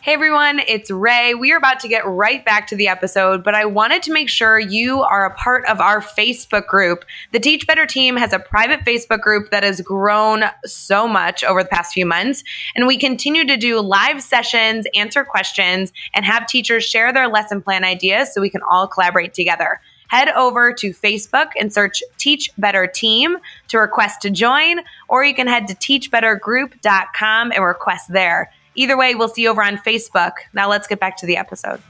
Hey 0.03 0.15
everyone, 0.15 0.59
it's 0.67 0.91
Rae. 0.91 1.33
We 1.35 1.53
are 1.53 1.57
about 1.57 1.79
to 1.79 1.89
get 1.89 2.05
right 2.05 2.45
back 2.45 2.67
to 2.67 2.75
the 2.75 2.89
episode, 2.89 3.45
but 3.45 3.55
I 3.55 3.67
wanted 3.67 4.03
to 4.03 4.13
make 4.13 4.29
sure 4.29 4.59
you 4.59 5.01
are 5.01 5.25
a 5.25 5.33
part 5.33 5.65
of 5.67 5.81
our 5.81 6.01
Facebook 6.01 6.67
group. 6.67 7.05
The 7.31 7.39
Teach 7.39 7.69
Better 7.69 7.87
team 7.87 8.17
has 8.17 8.33
a 8.33 8.41
private 8.41 8.81
Facebook 8.81 9.21
group 9.21 9.53
that 9.53 9.63
has 9.63 9.81
grown 9.81 10.43
so 10.65 11.07
much 11.07 11.45
over 11.45 11.63
the 11.63 11.69
past 11.69 11.95
few 11.95 12.05
months, 12.05 12.43
and 12.75 12.89
we 12.89 12.99
continue 12.99 13.47
to 13.47 13.57
do 13.57 13.79
live 13.79 14.25
sessions, 14.25 14.89
answer 14.97 15.23
questions, 15.23 15.93
and 16.17 16.25
have 16.25 16.49
teachers 16.49 16.83
share 16.83 17.13
their 17.13 17.29
lesson 17.29 17.63
plan 17.63 17.85
ideas 17.85 18.35
so 18.35 18.41
we 18.41 18.51
can 18.51 18.63
all 18.69 18.89
collaborate 18.89 19.35
together 19.35 19.81
head 20.09 20.29
over 20.37 20.75
to 20.75 20.91
Facebook 20.91 21.53
and 21.59 21.73
search 21.73 22.03
Teach 22.19 22.51
Better 22.59 22.87
Team 22.87 23.39
to 23.69 23.79
request 23.79 24.21
to 24.21 24.31
join, 24.31 24.81
or 25.09 25.25
you 25.25 25.33
can 25.33 25.47
head 25.47 25.69
to 25.69 25.75
teachbettergroup.com 25.75 27.53
and 27.53 27.65
request 27.65 28.13
there. 28.13 28.51
Either 28.75 28.97
way, 28.97 29.15
we'll 29.15 29.29
see 29.29 29.43
you 29.43 29.51
over 29.51 29.63
on 29.63 29.77
Facebook. 29.79 30.33
Now 30.53 30.69
let's 30.69 30.87
get 30.87 31.01
back 31.01 31.17
to 31.19 31.27
the 31.27 31.37
episode. 31.37 31.81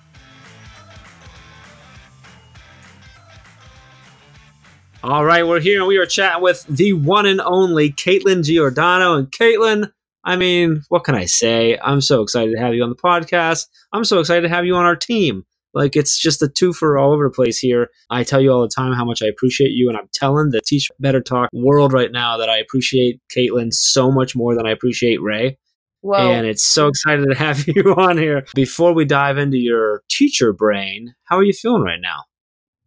All 5.04 5.24
right, 5.24 5.44
we're 5.44 5.60
here 5.60 5.80
and 5.80 5.88
we 5.88 5.96
are 5.96 6.06
chatting 6.06 6.42
with 6.42 6.64
the 6.68 6.92
one 6.92 7.26
and 7.26 7.40
only 7.40 7.90
Caitlin 7.90 8.44
Giordano. 8.44 9.16
And 9.16 9.30
Caitlin, 9.32 9.90
I 10.22 10.36
mean, 10.36 10.82
what 10.90 11.02
can 11.02 11.16
I 11.16 11.24
say? 11.24 11.76
I'm 11.82 12.00
so 12.00 12.22
excited 12.22 12.52
to 12.54 12.60
have 12.60 12.74
you 12.74 12.84
on 12.84 12.88
the 12.88 12.94
podcast. 12.94 13.66
I'm 13.92 14.04
so 14.04 14.20
excited 14.20 14.42
to 14.42 14.48
have 14.48 14.64
you 14.64 14.76
on 14.76 14.84
our 14.84 14.94
team. 14.94 15.44
Like 15.74 15.96
it's 15.96 16.18
just 16.20 16.42
a 16.42 16.48
two 16.48 16.72
for 16.72 16.98
all 16.98 17.12
over 17.12 17.24
the 17.24 17.34
place 17.34 17.58
here. 17.58 17.88
I 18.10 18.22
tell 18.24 18.40
you 18.40 18.52
all 18.52 18.62
the 18.62 18.68
time 18.68 18.92
how 18.92 19.04
much 19.04 19.22
I 19.22 19.26
appreciate 19.26 19.72
you, 19.72 19.88
and 19.88 19.96
I'm 19.96 20.08
telling 20.12 20.50
the 20.50 20.60
Teach 20.60 20.88
Better 21.00 21.20
Talk 21.20 21.48
world 21.52 21.92
right 21.92 22.12
now 22.12 22.36
that 22.36 22.50
I 22.50 22.58
appreciate 22.58 23.20
Caitlin 23.34 23.72
so 23.72 24.10
much 24.10 24.36
more 24.36 24.54
than 24.54 24.66
I 24.66 24.70
appreciate 24.70 25.20
Rae. 25.22 25.58
Whoa. 26.02 26.18
And 26.18 26.46
it's 26.46 26.64
so 26.64 26.88
excited 26.88 27.26
to 27.28 27.34
have 27.34 27.66
you 27.66 27.94
on 27.96 28.18
here. 28.18 28.44
Before 28.54 28.92
we 28.92 29.04
dive 29.04 29.38
into 29.38 29.58
your 29.58 30.02
teacher 30.08 30.52
brain, 30.52 31.14
how 31.24 31.38
are 31.38 31.44
you 31.44 31.52
feeling 31.52 31.82
right 31.82 32.00
now? 32.00 32.24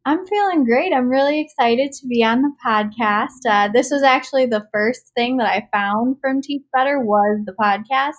I'm 0.07 0.25
feeling 0.27 0.65
great. 0.65 0.93
I'm 0.93 1.09
really 1.09 1.41
excited 1.41 1.91
to 1.93 2.07
be 2.07 2.23
on 2.23 2.43
the 2.43 2.51
podcast. 2.63 3.49
Uh, 3.49 3.69
this 3.73 3.89
was 3.89 4.03
actually 4.03 4.45
the 4.45 4.63
first 4.71 5.11
thing 5.15 5.37
that 5.37 5.47
I 5.47 5.67
found 5.73 6.17
from 6.21 6.41
Teach 6.41 6.61
Better 6.71 6.99
was 6.99 7.41
the 7.45 7.53
podcast. 7.59 8.13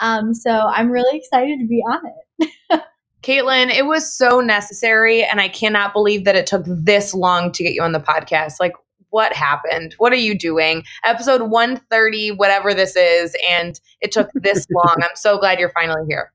Um, 0.00 0.32
so 0.32 0.50
I'm 0.50 0.90
really 0.90 1.18
excited 1.18 1.58
to 1.58 1.66
be 1.66 1.82
on 1.86 2.00
it. 2.06 2.80
Caitlin, 3.22 3.68
it 3.68 3.84
was 3.84 4.10
so 4.10 4.40
necessary, 4.40 5.22
and 5.22 5.40
I 5.40 5.48
cannot 5.48 5.92
believe 5.92 6.24
that 6.24 6.36
it 6.36 6.46
took 6.46 6.64
this 6.66 7.12
long 7.12 7.52
to 7.52 7.64
get 7.64 7.74
you 7.74 7.82
on 7.82 7.92
the 7.92 8.00
podcast. 8.00 8.54
Like, 8.60 8.72
what 9.10 9.32
happened? 9.32 9.94
What 9.98 10.12
are 10.12 10.16
you 10.16 10.38
doing? 10.38 10.84
Episode 11.04 11.42
130, 11.42 12.32
whatever 12.32 12.74
this 12.74 12.96
is. 12.96 13.34
And 13.48 13.78
it 14.00 14.12
took 14.12 14.30
this 14.34 14.66
long. 14.74 14.96
I'm 14.98 15.16
so 15.16 15.38
glad 15.38 15.58
you're 15.58 15.70
finally 15.70 16.02
here. 16.08 16.32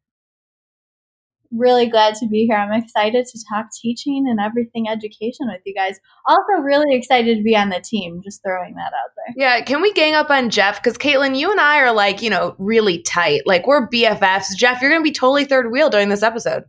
Really 1.56 1.86
glad 1.88 2.16
to 2.16 2.28
be 2.28 2.48
here. 2.48 2.58
I'm 2.58 2.74
excited 2.74 3.28
to 3.28 3.40
talk 3.48 3.68
teaching 3.80 4.26
and 4.28 4.40
everything 4.40 4.90
education 4.90 5.46
with 5.46 5.62
you 5.66 5.76
guys. 5.76 6.00
Also, 6.26 6.64
really 6.64 6.96
excited 6.96 7.38
to 7.38 7.44
be 7.44 7.56
on 7.56 7.70
the 7.70 7.80
team. 7.80 8.22
Just 8.24 8.42
throwing 8.44 8.74
that 8.74 8.88
out 8.88 9.12
there. 9.16 9.36
Yeah. 9.38 9.62
Can 9.62 9.80
we 9.80 9.94
gang 9.94 10.16
up 10.16 10.32
on 10.32 10.50
Jeff? 10.50 10.82
Because 10.82 10.98
Caitlin, 10.98 11.38
you 11.38 11.52
and 11.52 11.60
I 11.60 11.78
are 11.82 11.94
like, 11.94 12.24
you 12.24 12.32
know, 12.32 12.56
really 12.58 13.04
tight. 13.04 13.42
Like, 13.46 13.68
we're 13.68 13.88
BFFs. 13.88 14.56
Jeff, 14.58 14.82
you're 14.82 14.90
going 14.90 15.04
to 15.04 15.08
be 15.08 15.12
totally 15.12 15.46
third 15.46 15.72
wheel 15.72 15.92
during 15.92 16.10
this 16.10 16.24
episode. 16.24 16.64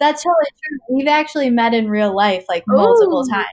That's 0.00 0.22
totally 0.22 0.50
true. 0.62 0.96
We've 0.96 1.08
actually 1.08 1.50
met 1.50 1.74
in 1.74 1.90
real 1.90 2.14
life 2.16 2.44
like 2.48 2.64
multiple 2.66 3.24
Ooh. 3.26 3.30
times. 3.30 3.48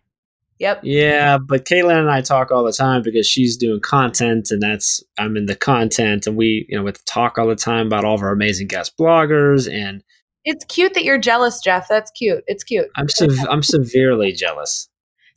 Yep. 0.60 0.82
Yeah, 0.84 1.38
but 1.38 1.66
Caitlin 1.66 2.00
and 2.00 2.10
I 2.10 2.22
talk 2.22 2.50
all 2.50 2.64
the 2.64 2.72
time 2.72 3.02
because 3.02 3.28
she's 3.28 3.58
doing 3.58 3.82
content 3.82 4.52
and 4.52 4.62
that's 4.62 5.04
I'm 5.18 5.36
in 5.36 5.48
the 5.48 5.56
content 5.56 6.28
and 6.28 6.38
we, 6.38 6.66
you 6.70 6.78
know, 6.78 6.84
with 6.84 7.04
talk 7.06 7.38
all 7.38 7.48
the 7.48 7.56
time 7.58 7.88
about 7.88 8.06
all 8.06 8.16
of 8.16 8.22
our 8.22 8.32
amazing 8.32 8.68
guest 8.68 8.98
bloggers 8.98 9.70
and 9.72 10.02
It's 10.46 10.64
cute 10.66 10.94
that 10.94 11.04
you're 11.04 11.18
jealous, 11.18 11.60
Jeff. 11.62 11.88
That's 11.90 12.10
cute. 12.12 12.44
It's 12.48 12.64
cute. 12.64 12.88
I'm 12.96 13.10
sev- 13.10 13.48
I'm 13.50 13.64
severely 13.64 14.32
jealous. 14.32 14.88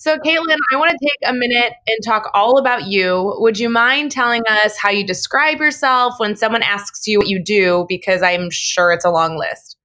So, 0.01 0.17
Caitlin, 0.19 0.57
I 0.73 0.77
want 0.77 0.93
to 0.93 0.99
take 1.03 1.29
a 1.29 1.33
minute 1.33 1.73
and 1.89 1.99
talk 2.05 2.31
all 2.33 2.57
about 2.59 2.87
you. 2.87 3.35
Would 3.39 3.59
you 3.59 3.69
mind 3.69 4.13
telling 4.13 4.43
us 4.49 4.79
how 4.79 4.91
you 4.91 5.05
describe 5.05 5.59
yourself 5.59 6.15
when 6.19 6.37
someone 6.37 6.63
asks 6.63 7.09
you 7.09 7.19
what 7.19 7.27
you 7.27 7.43
do? 7.43 7.85
Because 7.89 8.23
I'm 8.23 8.49
sure 8.51 8.93
it's 8.93 9.05
a 9.05 9.11
long 9.11 9.37
list. 9.37 9.77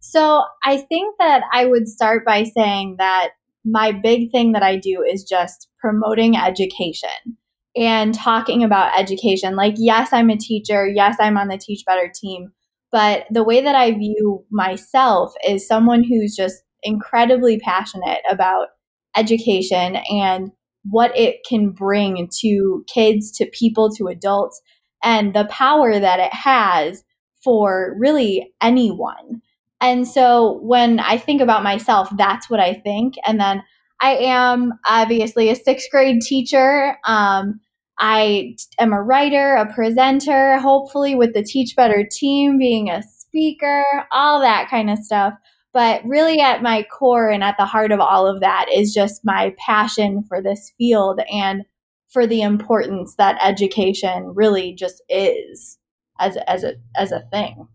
So 0.00 0.44
I 0.64 0.78
think 0.78 1.16
that 1.18 1.42
I 1.52 1.66
would 1.66 1.86
start 1.86 2.24
by 2.24 2.44
saying 2.44 2.96
that 2.98 3.32
my 3.64 3.92
big 3.92 4.30
thing 4.30 4.52
that 4.52 4.62
I 4.62 4.76
do 4.76 5.02
is 5.08 5.24
just 5.24 5.68
promoting 5.78 6.36
education 6.36 7.38
and 7.76 8.14
talking 8.14 8.62
about 8.62 8.98
education. 8.98 9.56
Like, 9.56 9.74
yes, 9.76 10.12
I'm 10.12 10.30
a 10.30 10.36
teacher. 10.36 10.86
Yes, 10.86 11.16
I'm 11.20 11.36
on 11.36 11.48
the 11.48 11.58
Teach 11.58 11.84
Better 11.86 12.10
team. 12.14 12.52
But 12.92 13.26
the 13.30 13.42
way 13.42 13.60
that 13.60 13.74
I 13.74 13.90
view 13.92 14.44
myself 14.50 15.34
is 15.48 15.66
someone 15.66 16.04
who's 16.04 16.36
just 16.36 16.62
incredibly 16.82 17.58
passionate 17.58 18.20
about 18.30 18.68
education 19.16 19.96
and 20.10 20.52
what 20.84 21.16
it 21.18 21.38
can 21.48 21.70
bring 21.70 22.28
to 22.40 22.84
kids, 22.92 23.32
to 23.32 23.46
people, 23.46 23.90
to 23.96 24.06
adults, 24.06 24.60
and 25.02 25.34
the 25.34 25.46
power 25.46 25.98
that 25.98 26.20
it 26.20 26.32
has 26.32 27.02
for 27.42 27.96
really 27.98 28.52
anyone. 28.62 29.42
And 29.84 30.08
so 30.08 30.60
when 30.62 30.98
I 30.98 31.18
think 31.18 31.42
about 31.42 31.62
myself, 31.62 32.08
that's 32.16 32.48
what 32.48 32.58
I 32.58 32.72
think. 32.72 33.16
And 33.26 33.38
then 33.38 33.62
I 34.00 34.16
am 34.16 34.72
obviously 34.88 35.50
a 35.50 35.54
sixth 35.54 35.90
grade 35.90 36.22
teacher. 36.22 36.96
Um, 37.06 37.60
I 37.98 38.56
am 38.78 38.94
a 38.94 39.02
writer, 39.02 39.56
a 39.56 39.70
presenter, 39.74 40.58
hopefully 40.58 41.14
with 41.14 41.34
the 41.34 41.42
Teach 41.42 41.76
Better 41.76 42.08
team, 42.10 42.56
being 42.56 42.88
a 42.88 43.02
speaker, 43.02 43.84
all 44.10 44.40
that 44.40 44.70
kind 44.70 44.88
of 44.88 44.98
stuff. 44.98 45.34
But 45.74 46.00
really, 46.06 46.40
at 46.40 46.62
my 46.62 46.84
core 46.84 47.28
and 47.28 47.44
at 47.44 47.56
the 47.58 47.66
heart 47.66 47.92
of 47.92 48.00
all 48.00 48.26
of 48.26 48.40
that 48.40 48.66
is 48.74 48.94
just 48.94 49.20
my 49.22 49.54
passion 49.58 50.24
for 50.26 50.40
this 50.40 50.72
field 50.78 51.20
and 51.30 51.64
for 52.08 52.26
the 52.26 52.40
importance 52.40 53.16
that 53.16 53.38
education 53.44 54.32
really 54.34 54.72
just 54.72 55.02
is 55.10 55.78
as, 56.18 56.38
as 56.46 56.64
a 56.64 56.72
as 56.96 57.12
a 57.12 57.24
thing. 57.30 57.68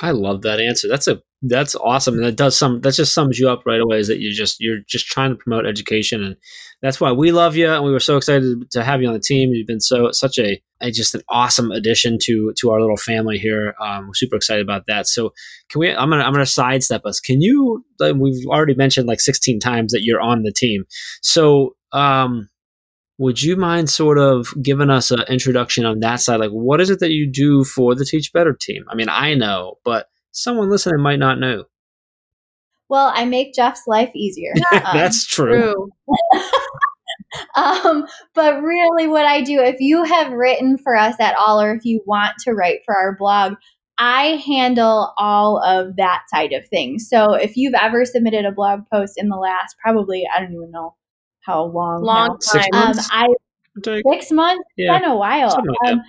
I 0.00 0.12
love 0.12 0.42
that 0.42 0.60
answer. 0.60 0.88
That's 0.88 1.08
a 1.08 1.20
that's 1.42 1.74
awesome, 1.76 2.14
and 2.14 2.24
that 2.24 2.36
does 2.36 2.56
some 2.56 2.80
that 2.80 2.94
just 2.94 3.14
sums 3.14 3.38
you 3.38 3.48
up 3.48 3.62
right 3.64 3.80
away. 3.80 3.98
Is 3.98 4.08
that 4.08 4.20
you 4.20 4.32
just 4.32 4.60
you're 4.60 4.80
just 4.88 5.06
trying 5.06 5.30
to 5.30 5.36
promote 5.36 5.66
education, 5.66 6.22
and 6.22 6.36
that's 6.82 7.00
why 7.00 7.12
we 7.12 7.32
love 7.32 7.56
you, 7.56 7.68
and 7.68 7.84
we 7.84 7.92
were 7.92 8.00
so 8.00 8.16
excited 8.16 8.70
to 8.72 8.84
have 8.84 9.02
you 9.02 9.08
on 9.08 9.14
the 9.14 9.20
team. 9.20 9.50
You've 9.50 9.66
been 9.66 9.80
so 9.80 10.10
such 10.12 10.38
a, 10.38 10.60
a 10.80 10.90
just 10.90 11.14
an 11.14 11.22
awesome 11.28 11.70
addition 11.70 12.18
to 12.22 12.52
to 12.58 12.70
our 12.70 12.80
little 12.80 12.96
family 12.96 13.38
here. 13.38 13.74
Um, 13.80 14.08
we're 14.08 14.14
super 14.14 14.36
excited 14.36 14.62
about 14.62 14.86
that. 14.86 15.06
So 15.06 15.32
can 15.70 15.80
we? 15.80 15.90
I'm 15.92 16.10
gonna 16.10 16.24
I'm 16.24 16.32
gonna 16.32 16.46
sidestep 16.46 17.04
us. 17.04 17.20
Can 17.20 17.40
you? 17.40 17.84
We've 18.00 18.46
already 18.46 18.74
mentioned 18.74 19.08
like 19.08 19.20
16 19.20 19.60
times 19.60 19.92
that 19.92 20.02
you're 20.02 20.20
on 20.20 20.42
the 20.42 20.52
team. 20.52 20.84
So 21.22 21.76
um, 21.92 22.48
would 23.18 23.42
you 23.42 23.56
mind 23.56 23.90
sort 23.90 24.18
of 24.18 24.54
giving 24.62 24.90
us 24.90 25.10
an 25.10 25.22
introduction 25.28 25.84
on 25.84 25.98
that 26.00 26.20
side? 26.20 26.38
Like, 26.38 26.50
what 26.50 26.80
is 26.80 26.88
it 26.88 27.00
that 27.00 27.10
you 27.10 27.30
do 27.30 27.64
for 27.64 27.94
the 27.94 28.04
Teach 28.04 28.32
Better 28.32 28.56
team? 28.58 28.84
I 28.88 28.94
mean, 28.94 29.08
I 29.08 29.34
know, 29.34 29.74
but 29.84 30.06
someone 30.30 30.70
listening 30.70 31.02
might 31.02 31.18
not 31.18 31.40
know. 31.40 31.64
Well, 32.88 33.12
I 33.14 33.24
make 33.26 33.54
Jeff's 33.54 33.82
life 33.86 34.10
easier. 34.14 34.52
Um, 34.72 34.82
That's 34.96 35.26
true. 35.26 35.90
true. 36.08 36.42
um, 37.62 38.06
but 38.34 38.62
really, 38.62 39.06
what 39.08 39.26
I 39.26 39.42
do, 39.42 39.60
if 39.60 39.76
you 39.80 40.04
have 40.04 40.32
written 40.32 40.78
for 40.78 40.96
us 40.96 41.16
at 41.18 41.34
all, 41.34 41.60
or 41.60 41.74
if 41.74 41.84
you 41.84 42.02
want 42.06 42.34
to 42.44 42.52
write 42.52 42.80
for 42.86 42.96
our 42.96 43.16
blog, 43.16 43.54
I 43.98 44.42
handle 44.46 45.12
all 45.18 45.60
of 45.62 45.96
that 45.96 46.22
side 46.32 46.52
of 46.52 46.66
things. 46.68 47.08
So 47.10 47.34
if 47.34 47.56
you've 47.56 47.74
ever 47.74 48.04
submitted 48.04 48.44
a 48.44 48.52
blog 48.52 48.82
post 48.92 49.14
in 49.16 49.28
the 49.28 49.36
last, 49.36 49.74
probably, 49.82 50.24
I 50.32 50.40
don't 50.40 50.54
even 50.54 50.70
know 50.70 50.94
how 51.40 51.64
long. 51.64 52.02
Long 52.02 52.28
now, 52.28 52.28
time. 52.28 52.40
Six 52.40 52.66
um, 52.72 52.80
months. 52.80 53.08
I 53.10 53.26
six 54.10 54.30
months. 54.32 54.64
Yeah. 54.76 54.94
It's 54.94 55.02
been 55.02 55.10
a 55.10 55.16
while. 55.16 55.48
Like 55.48 55.92
Um, 55.92 56.02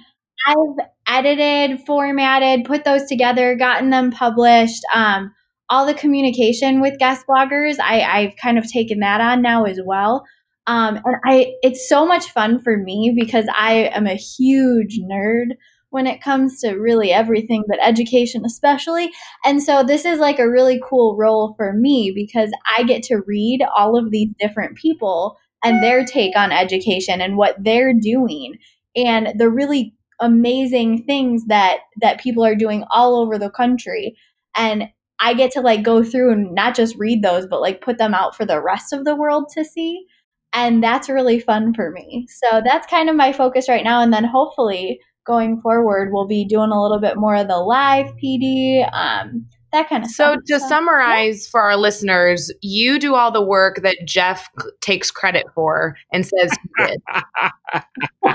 I've 0.47 0.87
edited, 1.07 1.85
formatted, 1.85 2.65
put 2.65 2.83
those 2.83 3.05
together, 3.05 3.55
gotten 3.55 3.89
them 3.89 4.11
published. 4.11 4.81
Um, 4.93 5.33
all 5.69 5.85
the 5.85 5.93
communication 5.93 6.81
with 6.81 6.97
guest 6.97 7.25
bloggers, 7.27 7.79
I, 7.79 8.01
I've 8.01 8.35
kind 8.37 8.57
of 8.57 8.69
taken 8.71 8.99
that 8.99 9.21
on 9.21 9.41
now 9.41 9.65
as 9.65 9.79
well. 9.83 10.25
Um, 10.67 10.99
and 11.03 11.15
I, 11.25 11.53
it's 11.61 11.87
so 11.87 12.05
much 12.05 12.25
fun 12.31 12.59
for 12.59 12.77
me 12.77 13.15
because 13.19 13.45
I 13.53 13.89
am 13.93 14.07
a 14.07 14.15
huge 14.15 14.99
nerd 14.99 15.55
when 15.91 16.07
it 16.07 16.21
comes 16.21 16.59
to 16.61 16.73
really 16.73 17.11
everything, 17.11 17.63
but 17.67 17.79
education 17.81 18.43
especially. 18.45 19.11
And 19.43 19.61
so 19.61 19.83
this 19.83 20.05
is 20.05 20.19
like 20.19 20.39
a 20.39 20.49
really 20.49 20.79
cool 20.87 21.17
role 21.17 21.53
for 21.57 21.73
me 21.73 22.11
because 22.13 22.51
I 22.77 22.83
get 22.83 23.03
to 23.03 23.21
read 23.25 23.61
all 23.75 23.97
of 23.97 24.11
these 24.11 24.29
different 24.39 24.77
people 24.77 25.37
and 25.63 25.83
their 25.83 26.05
take 26.05 26.35
on 26.35 26.51
education 26.51 27.21
and 27.21 27.37
what 27.37 27.55
they're 27.59 27.93
doing 27.93 28.55
and 28.95 29.33
the 29.37 29.49
really 29.49 29.95
amazing 30.21 31.03
things 31.05 31.45
that 31.47 31.79
that 32.01 32.19
people 32.19 32.43
are 32.43 32.55
doing 32.55 32.83
all 32.91 33.15
over 33.15 33.37
the 33.37 33.49
country 33.49 34.15
and 34.55 34.83
I 35.21 35.33
get 35.33 35.51
to 35.51 35.61
like 35.61 35.83
go 35.83 36.03
through 36.03 36.31
and 36.31 36.53
not 36.53 36.75
just 36.75 36.95
read 36.97 37.23
those 37.23 37.45
but 37.47 37.61
like 37.61 37.81
put 37.81 37.97
them 37.97 38.13
out 38.13 38.35
for 38.35 38.45
the 38.45 38.61
rest 38.61 38.91
of 38.91 39.05
the 39.05 39.15
world 39.15 39.45
to 39.55 39.63
see 39.63 40.05
and 40.51 40.83
that's 40.83 41.09
really 41.09 41.39
fun 41.39 41.73
for 41.73 41.91
me. 41.91 42.27
So 42.27 42.61
that's 42.65 42.87
kind 42.87 43.09
of 43.09 43.15
my 43.15 43.31
focus 43.31 43.69
right 43.69 43.83
now 43.83 44.01
and 44.01 44.11
then 44.11 44.23
hopefully 44.23 44.99
going 45.29 45.61
forward 45.61 46.09
we'll 46.11 46.27
be 46.27 46.43
doing 46.43 46.71
a 46.71 46.81
little 46.81 46.99
bit 46.99 47.15
more 47.15 47.35
of 47.35 47.47
the 47.47 47.55
live 47.57 48.07
PD 48.21 48.83
um 48.93 49.45
that 49.71 49.87
kind 49.87 50.03
of 50.03 50.09
stuff. 50.09 50.37
So, 50.37 50.41
stuff. 50.45 50.61
to 50.61 50.67
summarize 50.67 51.47
for 51.47 51.61
our 51.61 51.77
listeners, 51.77 52.51
you 52.61 52.97
do 52.97 53.13
all 53.13 53.31
the 53.31 53.43
work 53.43 53.81
that 53.83 53.97
Jeff 54.03 54.49
c- 54.59 54.67
takes 54.81 55.11
credit 55.11 55.45
for 55.53 55.95
and 56.11 56.25
says 56.25 56.51
he 56.77 56.85
did. 56.85 57.01
yeah, 58.23 58.33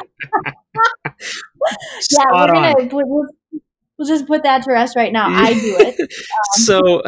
we're 2.33 2.47
gonna 2.53 2.75
we'll, 2.79 2.89
we'll- 3.09 3.27
we'll 3.99 4.09
just 4.09 4.27
put 4.27 4.43
that 4.45 4.63
to 4.63 4.73
rest 4.73 4.97
right 4.97 5.13
now. 5.13 5.27
I 5.29 5.55
do 5.55 5.77
it. 5.81 6.13
so 6.65 7.03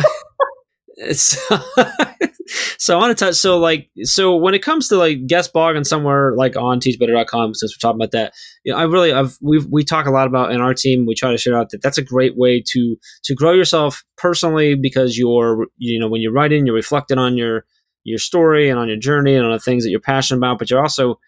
so, 1.12 1.58
so 2.78 2.96
I 2.96 3.00
want 3.00 3.16
to 3.16 3.24
touch 3.24 3.34
so 3.34 3.58
like 3.58 3.90
so 4.02 4.36
when 4.36 4.54
it 4.54 4.62
comes 4.62 4.88
to 4.88 4.96
like 4.96 5.26
guest 5.26 5.52
blogging 5.52 5.86
somewhere 5.86 6.34
like 6.36 6.56
on 6.56 6.80
teachbetter.com 6.80 7.54
since 7.54 7.74
we're 7.74 7.86
talking 7.86 8.00
about 8.00 8.12
that 8.12 8.32
you 8.64 8.72
know 8.72 8.78
I 8.78 8.84
really 8.84 9.12
I've 9.12 9.36
we 9.42 9.64
we 9.70 9.84
talk 9.84 10.06
a 10.06 10.10
lot 10.10 10.26
about 10.26 10.52
in 10.52 10.60
our 10.60 10.74
team 10.74 11.06
we 11.06 11.14
try 11.14 11.30
to 11.30 11.38
share 11.38 11.56
out 11.56 11.70
that 11.70 11.82
that's 11.82 11.98
a 11.98 12.04
great 12.04 12.36
way 12.36 12.62
to 12.68 12.96
to 13.24 13.34
grow 13.34 13.52
yourself 13.52 14.04
personally 14.16 14.74
because 14.74 15.18
you're 15.18 15.66
you 15.76 15.98
know 16.00 16.08
when 16.08 16.22
you're 16.22 16.32
writing 16.32 16.66
you're 16.66 16.74
reflecting 16.74 17.18
on 17.18 17.36
your 17.36 17.64
your 18.04 18.18
story 18.18 18.70
and 18.70 18.78
on 18.78 18.88
your 18.88 18.96
journey 18.96 19.34
and 19.34 19.44
on 19.44 19.52
the 19.52 19.58
things 19.58 19.84
that 19.84 19.90
you're 19.90 20.00
passionate 20.00 20.38
about 20.38 20.58
but 20.58 20.70
you're 20.70 20.82
also 20.82 21.18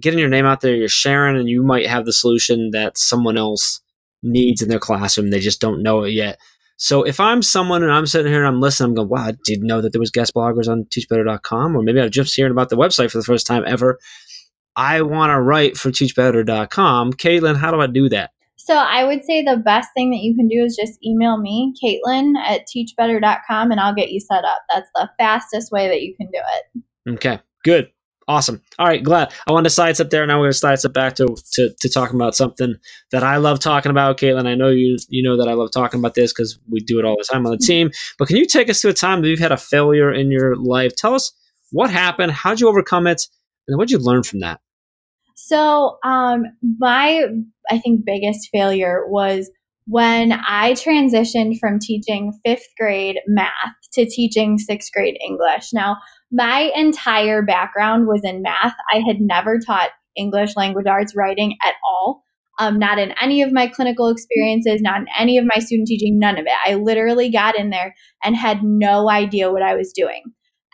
getting 0.00 0.18
your 0.18 0.28
name 0.28 0.46
out 0.46 0.60
there 0.60 0.76
you're 0.76 0.88
sharing 0.88 1.36
and 1.36 1.48
you 1.48 1.62
might 1.62 1.86
have 1.86 2.04
the 2.04 2.12
solution 2.12 2.70
that 2.70 2.98
someone 2.98 3.38
else 3.38 3.80
needs 4.22 4.62
in 4.62 4.68
their 4.68 4.78
classroom 4.78 5.30
they 5.30 5.40
just 5.40 5.60
don't 5.60 5.82
know 5.82 6.04
it 6.04 6.10
yet 6.10 6.38
so 6.76 7.02
if 7.02 7.20
I'm 7.20 7.42
someone 7.42 7.82
and 7.82 7.92
I'm 7.92 8.06
sitting 8.06 8.30
here 8.30 8.44
and 8.44 8.48
I'm 8.48 8.60
listening, 8.60 8.90
I'm 8.90 8.94
going, 8.94 9.08
wow, 9.08 9.28
I 9.28 9.32
didn't 9.44 9.66
know 9.66 9.80
that 9.80 9.92
there 9.92 10.00
was 10.00 10.10
guest 10.10 10.34
bloggers 10.34 10.68
on 10.68 10.84
teachbetter.com, 10.84 11.76
or 11.76 11.82
maybe 11.82 12.00
I'm 12.00 12.10
just 12.10 12.34
hearing 12.34 12.52
about 12.52 12.68
the 12.68 12.76
website 12.76 13.10
for 13.10 13.18
the 13.18 13.24
first 13.24 13.46
time 13.46 13.64
ever. 13.66 13.98
I 14.76 15.00
want 15.02 15.30
to 15.30 15.40
write 15.40 15.78
for 15.78 15.90
teachbetter.com. 15.90 17.14
Caitlin, 17.14 17.56
how 17.56 17.70
do 17.70 17.80
I 17.80 17.86
do 17.86 18.10
that? 18.10 18.30
So 18.56 18.74
I 18.74 19.04
would 19.04 19.24
say 19.24 19.42
the 19.42 19.56
best 19.56 19.90
thing 19.94 20.10
that 20.10 20.18
you 20.18 20.34
can 20.34 20.48
do 20.48 20.62
is 20.64 20.76
just 20.76 20.98
email 21.04 21.38
me, 21.38 21.72
Caitlin 21.82 22.34
at 22.44 22.62
teachbetter.com, 22.66 23.70
and 23.70 23.80
I'll 23.80 23.94
get 23.94 24.10
you 24.10 24.20
set 24.20 24.44
up. 24.44 24.58
That's 24.72 24.90
the 24.94 25.08
fastest 25.18 25.72
way 25.72 25.88
that 25.88 26.02
you 26.02 26.14
can 26.16 26.26
do 26.26 26.40
it. 26.56 27.14
Okay, 27.14 27.40
good. 27.64 27.90
Awesome. 28.28 28.60
All 28.78 28.88
right, 28.88 29.02
glad. 29.02 29.32
I 29.46 29.52
wanted 29.52 29.68
to 29.68 29.74
sidestep 29.74 30.10
there. 30.10 30.26
Now 30.26 30.38
we're 30.38 30.46
going 30.46 30.52
to 30.52 30.58
sidestep 30.58 30.92
back 30.92 31.14
to, 31.16 31.36
to, 31.52 31.70
to 31.78 31.88
talking 31.88 32.16
about 32.16 32.34
something 32.34 32.74
that 33.12 33.22
I 33.22 33.36
love 33.36 33.60
talking 33.60 33.90
about, 33.90 34.18
Caitlin. 34.18 34.46
I 34.46 34.56
know 34.56 34.68
you 34.68 34.96
you 35.08 35.22
know 35.22 35.36
that 35.36 35.48
I 35.48 35.52
love 35.52 35.70
talking 35.70 36.00
about 36.00 36.14
this 36.14 36.32
because 36.32 36.58
we 36.68 36.80
do 36.80 36.98
it 36.98 37.04
all 37.04 37.16
the 37.16 37.28
time 37.30 37.46
on 37.46 37.52
the 37.52 37.58
team. 37.58 37.90
But 38.18 38.26
can 38.26 38.36
you 38.36 38.46
take 38.46 38.68
us 38.68 38.80
to 38.80 38.88
a 38.88 38.92
time 38.92 39.22
that 39.22 39.28
you've 39.28 39.38
had 39.38 39.52
a 39.52 39.56
failure 39.56 40.12
in 40.12 40.32
your 40.32 40.56
life? 40.56 40.96
Tell 40.96 41.14
us 41.14 41.32
what 41.70 41.90
happened, 41.90 42.32
how'd 42.32 42.60
you 42.60 42.68
overcome 42.68 43.06
it, 43.06 43.22
and 43.68 43.78
what'd 43.78 43.90
you 43.90 43.98
learn 43.98 44.24
from 44.24 44.40
that? 44.40 44.60
So, 45.36 45.98
um, 46.02 46.44
my, 46.78 47.26
I 47.70 47.78
think, 47.78 48.04
biggest 48.04 48.48
failure 48.52 49.04
was 49.06 49.50
when 49.86 50.32
I 50.32 50.72
transitioned 50.72 51.58
from 51.60 51.78
teaching 51.78 52.32
fifth 52.44 52.66
grade 52.78 53.18
math 53.26 53.52
to 53.92 54.06
teaching 54.06 54.58
sixth 54.58 54.90
grade 54.92 55.16
English. 55.24 55.72
Now, 55.72 55.98
my 56.32 56.72
entire 56.74 57.42
background 57.42 58.06
was 58.06 58.20
in 58.24 58.42
math. 58.42 58.74
I 58.92 59.02
had 59.06 59.20
never 59.20 59.58
taught 59.58 59.90
English 60.16 60.56
language 60.56 60.86
arts 60.86 61.14
writing 61.16 61.56
at 61.62 61.74
all. 61.84 62.22
Um, 62.58 62.78
not 62.78 62.98
in 62.98 63.12
any 63.20 63.42
of 63.42 63.52
my 63.52 63.66
clinical 63.66 64.08
experiences, 64.08 64.80
not 64.80 65.00
in 65.02 65.06
any 65.18 65.36
of 65.36 65.44
my 65.44 65.58
student 65.58 65.88
teaching, 65.88 66.18
none 66.18 66.38
of 66.38 66.46
it. 66.46 66.52
I 66.64 66.74
literally 66.74 67.30
got 67.30 67.54
in 67.54 67.68
there 67.68 67.94
and 68.24 68.34
had 68.34 68.62
no 68.62 69.10
idea 69.10 69.52
what 69.52 69.62
I 69.62 69.74
was 69.74 69.92
doing. 69.94 70.22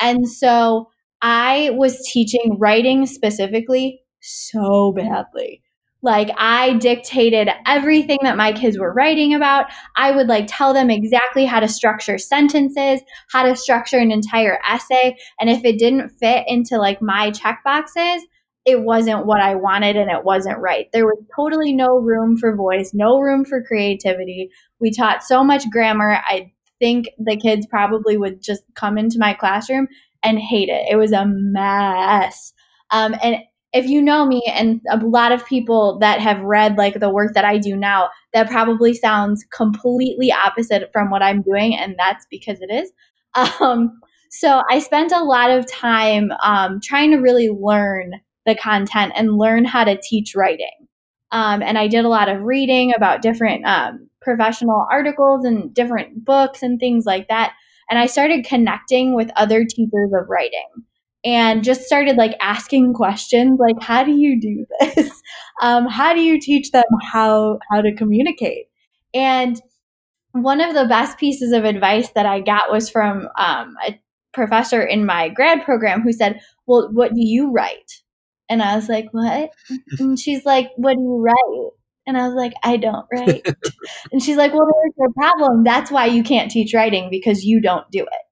And 0.00 0.28
so 0.28 0.88
I 1.22 1.70
was 1.72 2.08
teaching 2.12 2.56
writing 2.60 3.06
specifically 3.06 4.00
so 4.20 4.92
badly. 4.96 5.62
Like 6.02 6.30
I 6.36 6.74
dictated 6.74 7.48
everything 7.64 8.18
that 8.22 8.36
my 8.36 8.52
kids 8.52 8.78
were 8.78 8.92
writing 8.92 9.34
about. 9.34 9.66
I 9.96 10.10
would 10.10 10.26
like 10.26 10.46
tell 10.48 10.74
them 10.74 10.90
exactly 10.90 11.44
how 11.44 11.60
to 11.60 11.68
structure 11.68 12.18
sentences, 12.18 13.00
how 13.30 13.44
to 13.44 13.54
structure 13.54 13.98
an 13.98 14.10
entire 14.10 14.58
essay. 14.68 15.16
And 15.40 15.48
if 15.48 15.64
it 15.64 15.78
didn't 15.78 16.10
fit 16.10 16.44
into 16.48 16.78
like 16.78 17.00
my 17.00 17.30
check 17.30 17.60
boxes, 17.64 18.24
it 18.64 18.80
wasn't 18.80 19.26
what 19.26 19.40
I 19.40 19.54
wanted 19.54 19.96
and 19.96 20.10
it 20.10 20.24
wasn't 20.24 20.58
right. 20.58 20.86
There 20.92 21.06
was 21.06 21.18
totally 21.34 21.72
no 21.72 21.98
room 21.98 22.36
for 22.36 22.54
voice, 22.54 22.92
no 22.92 23.18
room 23.18 23.44
for 23.44 23.62
creativity. 23.62 24.50
We 24.80 24.92
taught 24.92 25.22
so 25.22 25.42
much 25.44 25.70
grammar. 25.70 26.18
I 26.26 26.52
think 26.80 27.08
the 27.18 27.36
kids 27.36 27.66
probably 27.66 28.16
would 28.16 28.42
just 28.42 28.62
come 28.74 28.98
into 28.98 29.18
my 29.18 29.34
classroom 29.34 29.86
and 30.22 30.38
hate 30.38 30.68
it. 30.68 30.86
It 30.90 30.96
was 30.96 31.12
a 31.12 31.24
mess. 31.26 32.52
Um, 32.90 33.14
and 33.22 33.36
if 33.72 33.86
you 33.86 34.02
know 34.02 34.26
me 34.26 34.42
and 34.52 34.80
a 34.90 34.98
lot 34.98 35.32
of 35.32 35.46
people 35.46 35.98
that 36.00 36.20
have 36.20 36.40
read 36.40 36.76
like 36.76 37.00
the 37.00 37.10
work 37.10 37.32
that 37.34 37.44
I 37.44 37.58
do 37.58 37.74
now, 37.76 38.10
that 38.34 38.50
probably 38.50 38.92
sounds 38.92 39.44
completely 39.54 40.30
opposite 40.30 40.90
from 40.92 41.10
what 41.10 41.22
I'm 41.22 41.42
doing, 41.42 41.76
and 41.76 41.94
that's 41.98 42.26
because 42.30 42.58
it 42.60 42.72
is. 42.72 42.92
Um, 43.60 43.98
so 44.28 44.62
I 44.70 44.78
spent 44.78 45.10
a 45.10 45.24
lot 45.24 45.50
of 45.50 45.66
time 45.66 46.32
um, 46.42 46.80
trying 46.82 47.12
to 47.12 47.16
really 47.16 47.48
learn 47.48 48.12
the 48.44 48.54
content 48.54 49.12
and 49.14 49.38
learn 49.38 49.64
how 49.64 49.84
to 49.84 49.98
teach 50.02 50.34
writing. 50.34 50.88
Um, 51.30 51.62
and 51.62 51.78
I 51.78 51.88
did 51.88 52.04
a 52.04 52.10
lot 52.10 52.28
of 52.28 52.42
reading 52.42 52.92
about 52.94 53.22
different 53.22 53.64
um, 53.64 54.08
professional 54.20 54.86
articles 54.90 55.44
and 55.46 55.72
different 55.72 56.24
books 56.26 56.62
and 56.62 56.78
things 56.78 57.06
like 57.06 57.28
that. 57.28 57.54
And 57.88 57.98
I 57.98 58.06
started 58.06 58.44
connecting 58.44 59.14
with 59.14 59.30
other 59.36 59.64
teachers 59.64 60.12
of 60.18 60.28
writing 60.28 60.68
and 61.24 61.62
just 61.62 61.82
started 61.82 62.16
like 62.16 62.36
asking 62.40 62.92
questions 62.92 63.58
like 63.60 63.80
how 63.80 64.02
do 64.02 64.12
you 64.12 64.40
do 64.40 64.66
this 64.80 65.10
um, 65.62 65.86
how 65.86 66.12
do 66.14 66.20
you 66.20 66.40
teach 66.40 66.70
them 66.70 66.84
how 67.12 67.58
how 67.70 67.80
to 67.80 67.94
communicate 67.94 68.66
and 69.14 69.60
one 70.32 70.60
of 70.60 70.74
the 70.74 70.86
best 70.86 71.18
pieces 71.18 71.52
of 71.52 71.64
advice 71.64 72.10
that 72.10 72.26
i 72.26 72.40
got 72.40 72.70
was 72.70 72.88
from 72.88 73.28
um, 73.38 73.74
a 73.86 73.98
professor 74.32 74.82
in 74.82 75.04
my 75.04 75.28
grad 75.28 75.62
program 75.64 76.02
who 76.02 76.12
said 76.12 76.40
well 76.66 76.88
what 76.92 77.12
do 77.14 77.20
you 77.20 77.52
write 77.52 77.92
and 78.48 78.62
i 78.62 78.74
was 78.74 78.88
like 78.88 79.06
what 79.12 79.50
and 79.98 80.18
she's 80.18 80.44
like 80.44 80.70
what 80.76 80.94
do 80.94 81.00
you 81.02 81.22
write 81.22 81.70
and 82.06 82.16
I 82.16 82.26
was 82.26 82.34
like, 82.34 82.52
I 82.64 82.78
don't 82.78 83.06
write. 83.12 83.46
and 84.12 84.20
she's 84.22 84.36
like, 84.36 84.52
Well, 84.52 84.66
there's 84.66 84.94
your 84.98 85.12
problem. 85.12 85.62
That's 85.64 85.90
why 85.90 86.06
you 86.06 86.22
can't 86.22 86.50
teach 86.50 86.74
writing 86.74 87.08
because 87.10 87.44
you 87.44 87.60
don't 87.60 87.88
do 87.90 88.00
it. 88.00 88.22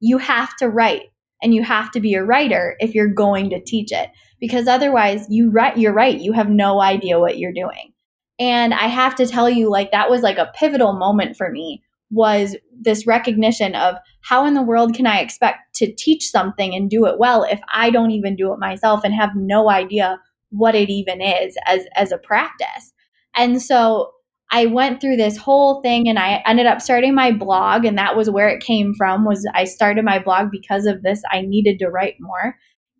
You 0.00 0.18
have 0.18 0.56
to 0.56 0.68
write 0.68 1.10
and 1.42 1.54
you 1.54 1.62
have 1.62 1.90
to 1.92 2.00
be 2.00 2.14
a 2.14 2.24
writer 2.24 2.76
if 2.80 2.94
you're 2.94 3.08
going 3.08 3.50
to 3.50 3.60
teach 3.60 3.92
it. 3.92 4.10
Because 4.40 4.66
otherwise 4.66 5.26
you 5.28 5.50
write 5.50 5.78
you're 5.78 5.92
right. 5.92 6.18
You 6.18 6.32
have 6.32 6.48
no 6.48 6.80
idea 6.80 7.18
what 7.18 7.38
you're 7.38 7.52
doing. 7.52 7.92
And 8.38 8.72
i 8.72 8.86
have 8.86 9.14
to 9.16 9.26
tell 9.26 9.50
you 9.50 9.70
like 9.70 9.92
that 9.92 10.10
was 10.10 10.22
like 10.22 10.38
a 10.38 10.50
pivotal 10.54 10.94
moment 10.94 11.36
for 11.36 11.50
me 11.50 11.82
was 12.12 12.56
this 12.72 13.06
recognition 13.06 13.76
of 13.76 13.94
how 14.22 14.44
in 14.44 14.54
the 14.54 14.62
world 14.62 14.94
can 14.94 15.06
i 15.06 15.20
expect 15.20 15.74
to 15.74 15.94
teach 15.94 16.28
something 16.28 16.74
and 16.74 16.90
do 16.90 17.06
it 17.06 17.18
well 17.18 17.44
if 17.44 17.60
i 17.72 17.88
don't 17.88 18.10
even 18.10 18.34
do 18.34 18.52
it 18.52 18.58
myself 18.58 19.04
and 19.04 19.14
have 19.14 19.30
no 19.36 19.70
idea 19.70 20.18
what 20.50 20.74
it 20.74 20.90
even 20.90 21.20
is 21.20 21.56
as 21.66 21.82
as 21.96 22.12
a 22.12 22.18
practice? 22.18 22.92
And 23.34 23.62
so 23.62 24.12
I 24.50 24.66
went 24.66 25.00
through 25.00 25.16
this 25.16 25.36
whole 25.36 25.80
thing 25.80 26.08
and 26.08 26.18
I 26.18 26.42
ended 26.44 26.66
up 26.66 26.80
starting 26.80 27.14
my 27.14 27.30
blog 27.30 27.84
and 27.84 27.96
that 27.98 28.16
was 28.16 28.28
where 28.28 28.48
it 28.48 28.62
came 28.62 28.94
from 28.96 29.24
was 29.24 29.48
I 29.54 29.64
started 29.64 30.04
my 30.04 30.18
blog 30.18 30.50
because 30.50 30.86
of 30.86 31.02
this 31.02 31.22
I 31.30 31.42
needed 31.42 31.78
to 31.78 31.88
write 31.88 32.16
more 32.18 32.56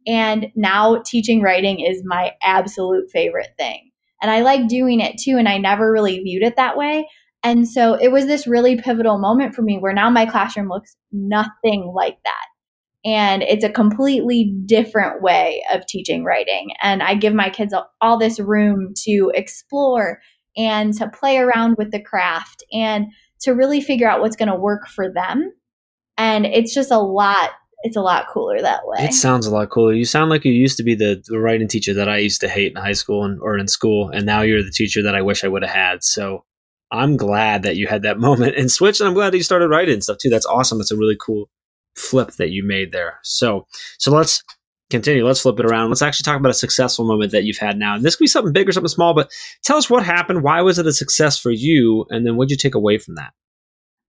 and 0.07 0.47
now 0.55 1.03
teaching 1.05 1.43
writing 1.43 1.81
is 1.81 2.03
my 2.05 2.33
absolute 2.43 3.11
favorite 3.13 3.51
thing. 3.59 3.91
And 4.23 4.31
I 4.31 4.43
like 4.43 4.69
doing 4.69 5.01
it 5.01 5.19
too 5.19 5.37
and 5.39 5.49
I 5.49 5.59
never 5.59 5.91
really 5.91 6.21
viewed 6.21 6.43
it 6.43 6.57
that 6.57 6.77
way. 6.77 7.09
And 7.43 7.67
so 7.69 7.95
it 7.95 8.13
was 8.13 8.27
this 8.27 8.47
really 8.47 8.81
pivotal 8.81 9.19
moment 9.19 9.55
for 9.55 9.63
me 9.63 9.79
where 9.79 9.95
now 9.95 10.11
my 10.11 10.27
classroom 10.27 10.69
looks 10.69 10.97
nothing 11.11 11.93
like 11.95 12.19
that. 12.25 12.47
And 13.03 13.43
it's 13.43 13.65
a 13.65 13.71
completely 13.71 14.55
different 14.67 15.23
way 15.23 15.63
of 15.73 15.87
teaching 15.87 16.23
writing. 16.23 16.69
And 16.83 17.03
I 17.03 17.15
give 17.15 17.33
my 17.33 17.49
kids 17.49 17.75
all 18.03 18.19
this 18.19 18.39
room 18.39 18.93
to 19.05 19.33
explore 19.35 20.21
and 20.57 20.95
to 20.95 21.09
play 21.09 21.39
around 21.39 21.77
with 21.79 21.91
the 21.91 22.03
craft 22.03 22.65
and 22.73 23.07
to 23.41 23.53
really 23.53 23.81
figure 23.81 24.09
out 24.09 24.21
what's 24.21 24.37
going 24.37 24.51
to 24.51 24.57
work 24.57 24.87
for 24.87 25.13
them. 25.13 25.53
And 26.19 26.45
it's 26.45 26.75
just 26.75 26.91
a 26.91 26.99
lot 26.99 27.51
it's 27.83 27.97
a 27.97 28.03
lot 28.03 28.27
cooler 28.29 28.61
that 28.61 28.83
way. 28.85 29.05
It 29.05 29.15
sounds 29.15 29.47
a 29.47 29.51
lot 29.51 29.71
cooler. 29.71 29.95
You 29.95 30.05
sound 30.05 30.31
like 30.31 30.45
you 30.45 30.53
used 30.53 30.77
to 30.77 30.83
be 30.83 30.95
the, 30.95 31.23
the 31.27 31.39
writing 31.39 31.69
teacher 31.69 31.95
that 31.95 32.09
I 32.09 32.19
used 32.19 32.41
to 32.43 32.49
hate 32.49 32.73
in 32.73 32.83
high 32.83 32.93
school 32.93 33.25
and, 33.25 33.41
or 33.41 33.57
in 33.57 33.69
school, 33.69 34.11
and 34.11 34.27
now 34.27 34.43
you're 34.43 34.63
the 34.63 34.71
teacher 34.71 35.03
that 35.03 35.15
I 35.15 35.23
wish 35.23 35.45
I 35.45 35.49
would 35.49 35.63
have 35.63 35.75
had. 35.75 36.05
So 36.05 36.45
I'm 36.91 37.17
glad 37.17 37.63
that 37.63 37.77
you 37.77 37.87
had 37.87 38.03
that 38.03 38.19
moment 38.19 38.57
and 38.57 38.71
switched, 38.71 39.01
and 39.01 39.09
I'm 39.09 39.15
glad 39.15 39.33
that 39.33 39.39
you 39.39 39.43
started 39.43 39.69
writing 39.69 40.01
stuff 40.01 40.19
too. 40.19 40.31
That's 40.31 40.47
awesome. 40.47 40.81
It's 40.81 40.91
a 40.91 40.97
really 40.97 41.17
cool 41.19 41.49
flip 41.97 42.33
that 42.33 42.51
you 42.51 42.65
made 42.65 42.93
there. 42.93 43.19
So 43.23 43.67
so 43.99 44.11
let's 44.11 44.43
continue. 44.91 45.25
Let's 45.25 45.41
flip 45.41 45.59
it 45.59 45.67
around. 45.67 45.89
Let's 45.89 46.03
actually 46.03 46.25
talk 46.25 46.39
about 46.39 46.51
a 46.51 46.55
successful 46.55 47.07
moment 47.07 47.33
that 47.33 47.45
you've 47.45 47.59
had 47.59 47.79
now. 47.79 47.95
And 47.95 48.05
this 48.05 48.17
could 48.17 48.25
be 48.25 48.29
something 48.29 48.53
big 48.53 48.69
or 48.69 48.73
something 48.73 48.89
small, 48.89 49.15
but 49.15 49.31
tell 49.63 49.77
us 49.77 49.89
what 49.89 50.05
happened. 50.05 50.43
Why 50.43 50.61
was 50.63 50.79
it 50.79 50.87
a 50.87 50.93
success 50.93 51.39
for 51.39 51.51
you? 51.51 52.07
And 52.11 52.27
then 52.27 52.37
what 52.37 52.49
did 52.49 52.55
you 52.55 52.59
take 52.59 52.75
away 52.75 52.99
from 52.99 53.15
that? 53.15 53.33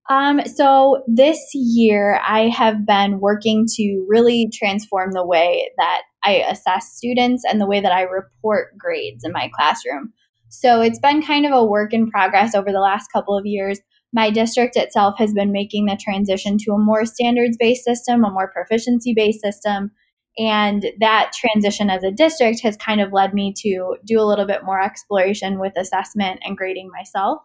Um, 0.09 0.41
so 0.45 1.03
this 1.07 1.39
year 1.53 2.19
I 2.27 2.49
have 2.49 2.85
been 2.85 3.19
working 3.19 3.65
to 3.75 4.05
really 4.09 4.49
transform 4.53 5.11
the 5.13 5.25
way 5.25 5.69
that 5.77 6.01
I 6.23 6.43
assess 6.49 6.91
students 6.93 7.43
and 7.49 7.61
the 7.61 7.67
way 7.67 7.79
that 7.79 7.93
I 7.93 8.01
report 8.01 8.77
grades 8.77 9.23
in 9.23 9.31
my 9.31 9.49
classroom. 9.55 10.11
So 10.49 10.81
it's 10.81 10.99
been 10.99 11.21
kind 11.21 11.45
of 11.45 11.53
a 11.53 11.63
work 11.63 11.93
in 11.93 12.11
progress 12.11 12.53
over 12.53 12.73
the 12.73 12.81
last 12.81 13.07
couple 13.13 13.37
of 13.37 13.45
years. 13.45 13.79
My 14.11 14.29
district 14.29 14.75
itself 14.75 15.15
has 15.17 15.33
been 15.33 15.53
making 15.53 15.85
the 15.85 15.95
transition 15.95 16.57
to 16.59 16.73
a 16.73 16.77
more 16.77 17.05
standards 17.05 17.55
based 17.57 17.85
system, 17.85 18.25
a 18.25 18.31
more 18.31 18.51
proficiency 18.51 19.13
based 19.15 19.39
system. 19.39 19.91
And 20.37 20.85
that 20.99 21.33
transition 21.33 21.89
as 21.89 22.03
a 22.03 22.11
district 22.11 22.61
has 22.61 22.77
kind 22.77 23.01
of 23.01 23.11
led 23.11 23.33
me 23.33 23.53
to 23.57 23.97
do 24.05 24.19
a 24.19 24.23
little 24.23 24.45
bit 24.45 24.63
more 24.63 24.81
exploration 24.81 25.59
with 25.59 25.73
assessment 25.77 26.39
and 26.43 26.57
grading 26.57 26.89
myself. 26.89 27.41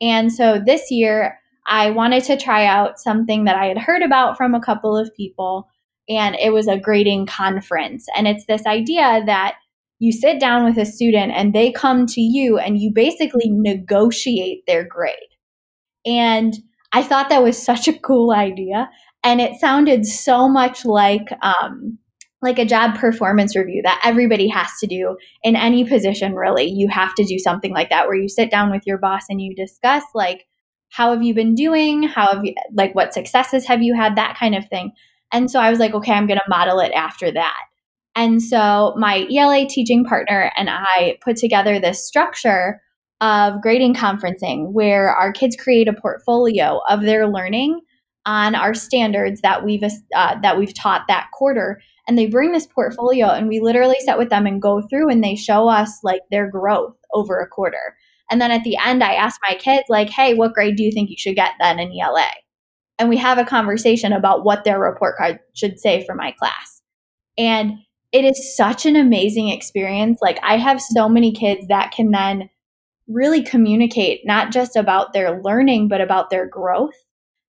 And 0.00 0.32
so 0.32 0.60
this 0.64 0.90
year, 0.90 1.38
I 1.66 1.90
wanted 1.90 2.24
to 2.24 2.36
try 2.36 2.64
out 2.66 2.98
something 2.98 3.44
that 3.44 3.56
I 3.56 3.66
had 3.66 3.78
heard 3.78 4.02
about 4.02 4.36
from 4.36 4.54
a 4.54 4.60
couple 4.60 4.96
of 4.96 5.14
people, 5.16 5.68
and 6.08 6.36
it 6.36 6.52
was 6.52 6.68
a 6.68 6.78
grading 6.78 7.26
conference. 7.26 8.06
And 8.16 8.28
it's 8.28 8.46
this 8.46 8.66
idea 8.66 9.22
that 9.26 9.56
you 9.98 10.12
sit 10.12 10.38
down 10.38 10.64
with 10.64 10.76
a 10.76 10.84
student 10.84 11.32
and 11.32 11.54
they 11.54 11.72
come 11.72 12.06
to 12.06 12.20
you 12.20 12.58
and 12.58 12.78
you 12.78 12.92
basically 12.92 13.48
negotiate 13.50 14.64
their 14.66 14.84
grade. 14.84 15.16
And 16.04 16.54
I 16.92 17.02
thought 17.02 17.30
that 17.30 17.42
was 17.42 17.60
such 17.60 17.88
a 17.88 17.98
cool 17.98 18.32
idea. 18.32 18.88
And 19.24 19.40
it 19.40 19.58
sounded 19.58 20.06
so 20.06 20.48
much 20.48 20.84
like 20.84 21.26
um, 21.42 21.98
like 22.42 22.58
a 22.58 22.64
job 22.64 22.96
performance 22.96 23.56
review 23.56 23.80
that 23.82 24.00
everybody 24.04 24.48
has 24.48 24.70
to 24.80 24.86
do 24.86 25.16
in 25.42 25.56
any 25.56 25.84
position 25.84 26.34
really. 26.34 26.66
You 26.66 26.88
have 26.88 27.14
to 27.14 27.24
do 27.24 27.38
something 27.38 27.72
like 27.72 27.90
that 27.90 28.06
where 28.06 28.16
you 28.16 28.28
sit 28.28 28.50
down 28.50 28.70
with 28.70 28.82
your 28.86 28.98
boss 28.98 29.22
and 29.28 29.40
you 29.40 29.54
discuss 29.54 30.04
like 30.14 30.46
how 30.90 31.10
have 31.10 31.22
you 31.22 31.34
been 31.34 31.54
doing? 31.54 32.04
How 32.04 32.34
have 32.34 32.44
you 32.44 32.54
like 32.72 32.94
what 32.94 33.12
successes 33.12 33.66
have 33.66 33.82
you 33.82 33.94
had? 33.94 34.16
That 34.16 34.36
kind 34.38 34.54
of 34.54 34.68
thing. 34.68 34.92
And 35.32 35.50
so 35.50 35.58
i 35.60 35.70
was 35.70 35.78
like 35.78 35.94
okay 35.94 36.12
i'm 36.12 36.26
going 36.26 36.38
to 36.38 36.48
model 36.48 36.80
it 36.80 36.92
after 36.92 37.30
that. 37.32 37.60
And 38.14 38.42
so 38.42 38.94
my 38.96 39.26
ela 39.34 39.66
teaching 39.66 40.04
partner 40.04 40.52
and 40.56 40.68
i 40.70 41.18
put 41.22 41.36
together 41.36 41.80
this 41.80 42.06
structure 42.06 42.80
of 43.20 43.62
grading 43.62 43.94
conferencing 43.94 44.72
where 44.72 45.10
our 45.10 45.32
kids 45.32 45.56
create 45.56 45.88
a 45.88 45.92
portfolio 45.94 46.80
of 46.88 47.02
their 47.02 47.26
learning 47.26 47.80
on 48.26 48.54
our 48.54 48.74
standards 48.74 49.40
that 49.40 49.64
we've 49.64 49.82
uh, 50.14 50.38
that 50.42 50.58
we've 50.58 50.74
taught 50.74 51.02
that 51.08 51.28
quarter 51.32 51.80
and 52.06 52.16
they 52.16 52.26
bring 52.26 52.52
this 52.52 52.66
portfolio 52.66 53.28
and 53.28 53.48
we 53.48 53.60
literally 53.60 53.96
sit 54.00 54.18
with 54.18 54.30
them 54.30 54.46
and 54.46 54.62
go 54.62 54.80
through 54.82 55.10
and 55.10 55.22
they 55.22 55.34
show 55.34 55.68
us 55.68 55.98
like 56.02 56.22
their 56.30 56.50
growth 56.50 56.96
over 57.12 57.38
a 57.38 57.48
quarter. 57.48 57.96
And 58.30 58.40
then 58.40 58.50
at 58.50 58.64
the 58.64 58.76
end 58.76 59.04
i 59.04 59.14
ask 59.14 59.40
my 59.48 59.54
kids 59.54 59.84
like 59.88 60.10
hey 60.10 60.34
what 60.34 60.52
grade 60.52 60.76
do 60.76 60.82
you 60.82 60.90
think 60.92 61.10
you 61.10 61.16
should 61.16 61.36
get 61.36 61.52
then 61.60 61.78
in 61.78 61.92
ela 62.00 62.26
and 62.98 63.08
we 63.08 63.16
have 63.18 63.38
a 63.38 63.44
conversation 63.44 64.12
about 64.12 64.44
what 64.44 64.64
their 64.64 64.80
report 64.80 65.16
card 65.16 65.38
should 65.54 65.78
say 65.78 66.04
for 66.04 66.14
my 66.14 66.32
class. 66.32 66.82
And 67.36 67.74
it 68.12 68.24
is 68.24 68.56
such 68.56 68.86
an 68.86 68.96
amazing 68.96 69.48
experience. 69.50 70.18
Like 70.22 70.38
i 70.42 70.56
have 70.56 70.80
so 70.80 71.08
many 71.08 71.32
kids 71.32 71.66
that 71.68 71.92
can 71.92 72.10
then 72.10 72.48
really 73.08 73.42
communicate 73.42 74.22
not 74.24 74.50
just 74.50 74.74
about 74.74 75.12
their 75.12 75.40
learning 75.42 75.88
but 75.88 76.00
about 76.00 76.30
their 76.30 76.48
growth. 76.48 76.94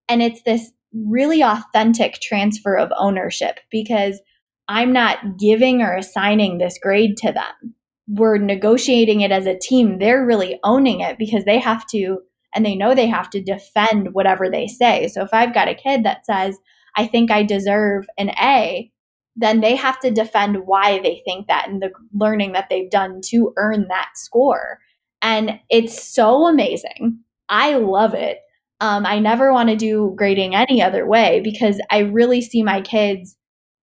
And 0.07 0.21
it's 0.21 0.43
this 0.43 0.71
really 0.93 1.41
authentic 1.41 2.19
transfer 2.21 2.77
of 2.77 2.91
ownership 2.97 3.59
because 3.71 4.19
I'm 4.67 4.91
not 4.91 5.37
giving 5.37 5.81
or 5.81 5.95
assigning 5.95 6.57
this 6.57 6.77
grade 6.81 7.17
to 7.17 7.31
them. 7.31 7.75
We're 8.07 8.37
negotiating 8.37 9.21
it 9.21 9.31
as 9.31 9.45
a 9.45 9.57
team. 9.57 9.99
They're 9.99 10.25
really 10.25 10.59
owning 10.63 11.01
it 11.01 11.17
because 11.17 11.45
they 11.45 11.59
have 11.59 11.85
to, 11.87 12.19
and 12.55 12.65
they 12.65 12.75
know 12.75 12.93
they 12.95 13.07
have 13.07 13.29
to 13.31 13.41
defend 13.41 14.13
whatever 14.13 14.49
they 14.49 14.67
say. 14.67 15.07
So 15.07 15.23
if 15.23 15.33
I've 15.33 15.53
got 15.53 15.67
a 15.67 15.75
kid 15.75 16.03
that 16.03 16.25
says, 16.25 16.57
I 16.95 17.07
think 17.07 17.31
I 17.31 17.43
deserve 17.43 18.07
an 18.17 18.31
A, 18.41 18.91
then 19.35 19.61
they 19.61 19.75
have 19.75 19.99
to 19.99 20.11
defend 20.11 20.65
why 20.65 20.99
they 20.99 21.21
think 21.23 21.47
that 21.47 21.69
and 21.69 21.81
the 21.81 21.91
learning 22.13 22.53
that 22.53 22.67
they've 22.69 22.89
done 22.89 23.21
to 23.25 23.53
earn 23.57 23.87
that 23.89 24.09
score. 24.15 24.79
And 25.21 25.59
it's 25.69 26.01
so 26.01 26.47
amazing. 26.47 27.19
I 27.47 27.75
love 27.75 28.13
it. 28.13 28.39
Um, 28.79 29.05
I 29.05 29.19
never 29.19 29.53
want 29.53 29.69
to 29.69 29.75
do 29.75 30.13
grading 30.15 30.55
any 30.55 30.81
other 30.81 31.07
way 31.07 31.41
because 31.43 31.79
I 31.89 31.99
really 31.99 32.41
see 32.41 32.63
my 32.63 32.81
kids 32.81 33.35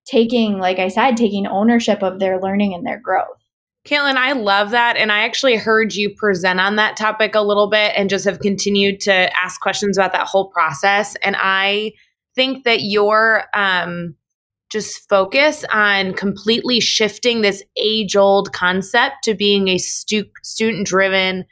taking, 0.04 0.58
like 0.58 0.78
I 0.78 0.88
said, 0.88 1.16
taking 1.16 1.46
ownership 1.46 2.02
of 2.02 2.18
their 2.18 2.40
learning 2.40 2.74
and 2.74 2.86
their 2.86 3.00
growth. 3.00 3.38
Caitlin, 3.86 4.16
I 4.16 4.32
love 4.32 4.70
that. 4.70 4.96
And 4.96 5.12
I 5.12 5.24
actually 5.24 5.56
heard 5.56 5.94
you 5.94 6.14
present 6.14 6.58
on 6.58 6.76
that 6.76 6.96
topic 6.96 7.34
a 7.34 7.42
little 7.42 7.68
bit 7.68 7.92
and 7.96 8.08
just 8.08 8.24
have 8.24 8.40
continued 8.40 9.00
to 9.00 9.30
ask 9.38 9.60
questions 9.60 9.98
about 9.98 10.12
that 10.12 10.26
whole 10.26 10.48
process. 10.48 11.16
And 11.16 11.36
I 11.38 11.92
think 12.34 12.64
that 12.64 12.80
your 12.80 13.44
um, 13.54 14.16
just 14.70 15.06
focus 15.08 15.64
on 15.70 16.14
completely 16.14 16.80
shifting 16.80 17.42
this 17.42 17.62
age 17.76 18.16
old 18.16 18.52
concept 18.54 19.16
to 19.24 19.34
being 19.34 19.68
a 19.68 19.76
stu- 19.76 20.24
student 20.42 20.86
driven, 20.86 21.44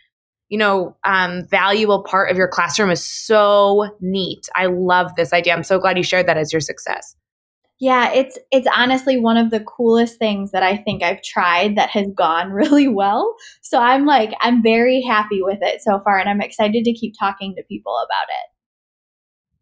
you 0.49 0.57
know, 0.57 0.97
um, 1.05 1.47
valuable 1.49 2.03
part 2.03 2.31
of 2.31 2.39
your 2.39 2.49
classroom 2.49 2.91
is 2.91 3.05
so 3.05 3.95
neat. 4.01 4.49
I 4.57 4.67
love 4.67 5.15
this 5.17 5.35
idea. 5.35 5.53
I'm 5.53 5.63
so 5.63 5.79
glad 5.79 5.99
you 5.99 6.03
shared 6.03 6.27
that 6.29 6.39
as 6.39 6.53
your 6.53 6.61
success. 6.61 7.15
Yeah, 7.83 8.13
it's 8.13 8.39
it's 8.53 8.69
honestly 8.73 9.19
one 9.19 9.37
of 9.37 9.51
the 9.51 9.59
coolest 9.59 10.17
things 10.17 10.53
that 10.53 10.63
I 10.63 10.77
think 10.77 11.03
I've 11.03 11.21
tried 11.21 11.75
that 11.75 11.91
has 11.91 12.07
gone 12.17 12.53
really 12.53 12.87
well. 12.87 13.35
So 13.61 13.81
I'm 13.81 14.07
like 14.07 14.33
I'm 14.41 14.63
very 14.63 15.03
happy 15.03 15.41
with 15.43 15.59
it 15.63 15.83
so 15.83 15.99
far 16.05 16.17
and 16.17 16.29
I'm 16.29 16.41
excited 16.41 16.85
to 16.85 16.93
keep 16.93 17.15
talking 17.19 17.57
to 17.57 17.65
people 17.65 17.97
about 17.97 18.29
it. 18.29 18.51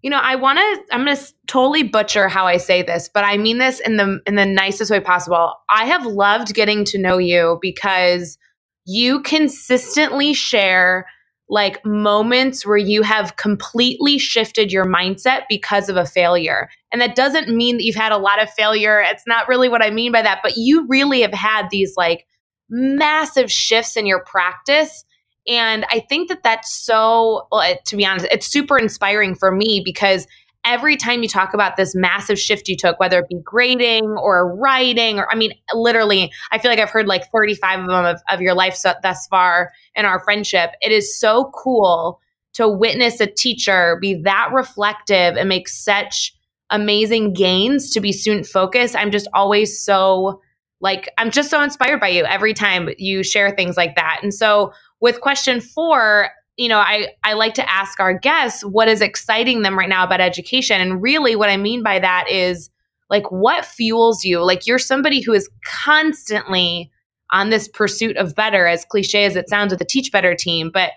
You 0.03 0.11
know, 0.11 0.19
I 0.19 0.37
want 0.37 0.59
to 0.59 0.95
I'm 0.95 1.07
going 1.07 1.17
to 1.17 1.33
totally 1.47 1.83
butcher 1.83 2.29
how 2.29 2.47
I 2.47 2.59
say 2.59 2.83
this, 2.83 3.09
but 3.09 3.25
I 3.25 3.39
mean 3.39 3.57
this 3.57 3.81
in 3.81 3.97
the 3.97 4.21
in 4.27 4.35
the 4.35 4.45
nicest 4.45 4.91
way 4.91 5.01
possible. 5.01 5.55
I 5.71 5.87
have 5.87 6.05
loved 6.05 6.53
getting 6.53 6.85
to 6.87 6.99
know 6.99 7.17
you 7.17 7.59
because 7.63 8.37
you 8.85 9.23
consistently 9.23 10.35
share 10.35 11.07
like 11.49 11.83
moments 11.87 12.67
where 12.67 12.77
you 12.77 13.01
have 13.01 13.37
completely 13.37 14.19
shifted 14.19 14.73
your 14.73 14.85
mindset 14.85 15.45
because 15.49 15.89
of 15.89 15.97
a 15.97 16.05
failure. 16.05 16.69
And 16.93 17.01
that 17.01 17.15
doesn't 17.15 17.49
mean 17.49 17.77
that 17.77 17.85
you've 17.85 17.97
had 17.97 18.13
a 18.13 18.19
lot 18.19 18.43
of 18.43 18.51
failure. 18.51 19.01
It's 19.01 19.27
not 19.27 19.49
really 19.49 19.69
what 19.69 19.85
I 19.85 19.91
mean 19.91 20.13
by 20.13 20.23
that, 20.23 20.41
but 20.43 20.57
you 20.57 20.87
really 20.89 21.21
have 21.23 21.33
had 21.33 21.69
these 21.71 21.95
like 21.97 22.27
massive 22.69 23.51
shifts 23.51 23.97
in 23.97 24.07
your 24.07 24.25
practice. 24.25 25.05
And 25.49 25.85
I 25.91 26.01
think 26.01 26.29
that 26.29 26.43
that's 26.43 26.75
so, 26.75 27.47
well, 27.51 27.75
to 27.87 27.97
be 27.97 28.05
honest, 28.05 28.27
it's 28.31 28.47
super 28.47 28.79
inspiring 28.79 29.35
for 29.35 29.51
me 29.51 29.83
because 29.85 30.27
every 30.65 30.97
time 30.97 31.23
you 31.23 31.29
talk 31.29 31.55
about 31.55 31.77
this 31.77 31.95
massive 31.95 32.39
shift 32.39 32.69
you 32.69 32.77
took, 32.77 33.01
whether 33.01 33.21
it 33.21 33.29
be 33.29 33.41
grading 33.43 34.05
or 34.05 34.55
writing, 34.57 35.19
or 35.19 35.33
I 35.33 35.37
mean, 35.37 35.53
literally, 35.73 36.31
I 36.53 36.59
feel 36.59 36.71
like 36.71 36.81
I've 36.81 36.91
heard 36.91 37.07
like 37.07 37.31
35 37.33 37.81
of 37.81 37.87
them 37.87 38.05
of, 38.05 38.21
of 38.31 38.41
your 38.41 38.55
life 38.55 38.75
so, 38.75 38.93
thus 39.03 39.27
far 39.29 39.71
in 39.95 40.05
our 40.05 40.21
friendship. 40.21 40.73
It 40.81 40.93
is 40.93 41.19
so 41.19 41.51
cool 41.55 42.21
to 42.55 42.69
witness 42.69 43.21
a 43.21 43.27
teacher 43.27 43.99
be 44.01 44.21
that 44.23 44.51
reflective 44.53 45.37
and 45.37 45.49
make 45.49 45.69
such 45.69 46.35
amazing 46.71 47.33
gains 47.33 47.91
to 47.91 48.01
be 48.01 48.13
student 48.13 48.47
focused. 48.47 48.97
I'm 48.97 49.11
just 49.11 49.29
always 49.35 49.83
so 49.83 50.41
like, 50.81 51.11
I'm 51.19 51.31
just 51.31 51.51
so 51.51 51.63
inspired 51.63 52.01
by 52.01 52.09
you 52.09 52.25
every 52.25 52.55
time 52.55 52.89
you 52.97 53.23
share 53.23 53.51
things 53.51 53.77
like 53.77 53.97
that. 53.97 54.21
And 54.23 54.33
so, 54.33 54.73
with 55.01 55.21
question 55.21 55.61
four, 55.61 56.31
you 56.57 56.69
know, 56.69 56.79
I, 56.79 57.09
I 57.25 57.35
like 57.35 57.55
to 57.55 57.71
ask 57.71 58.01
our 58.01 58.19
guests 58.19 58.65
what 58.65 58.89
is 58.89 59.01
exciting 59.01 59.63
them 59.63 59.79
right 59.79 59.89
now 59.89 60.05
about 60.05 60.21
education. 60.21 60.81
And 60.81 61.03
really, 61.03 61.37
what 61.37 61.49
I 61.49 61.57
mean 61.57 61.83
by 61.83 61.99
that 61.99 62.31
is 62.31 62.71
like, 63.09 63.31
what 63.31 63.65
fuels 63.65 64.25
you? 64.25 64.43
Like, 64.45 64.67
you're 64.67 64.79
somebody 64.79 65.21
who 65.21 65.33
is 65.33 65.51
constantly 65.65 66.91
on 67.33 67.51
this 67.51 67.69
pursuit 67.69 68.17
of 68.17 68.35
better, 68.35 68.67
as 68.67 68.85
cliche 68.85 69.25
as 69.25 69.37
it 69.37 69.49
sounds 69.49 69.71
with 69.71 69.79
the 69.79 69.85
Teach 69.85 70.11
Better 70.13 70.35
team. 70.35 70.71
But 70.73 70.93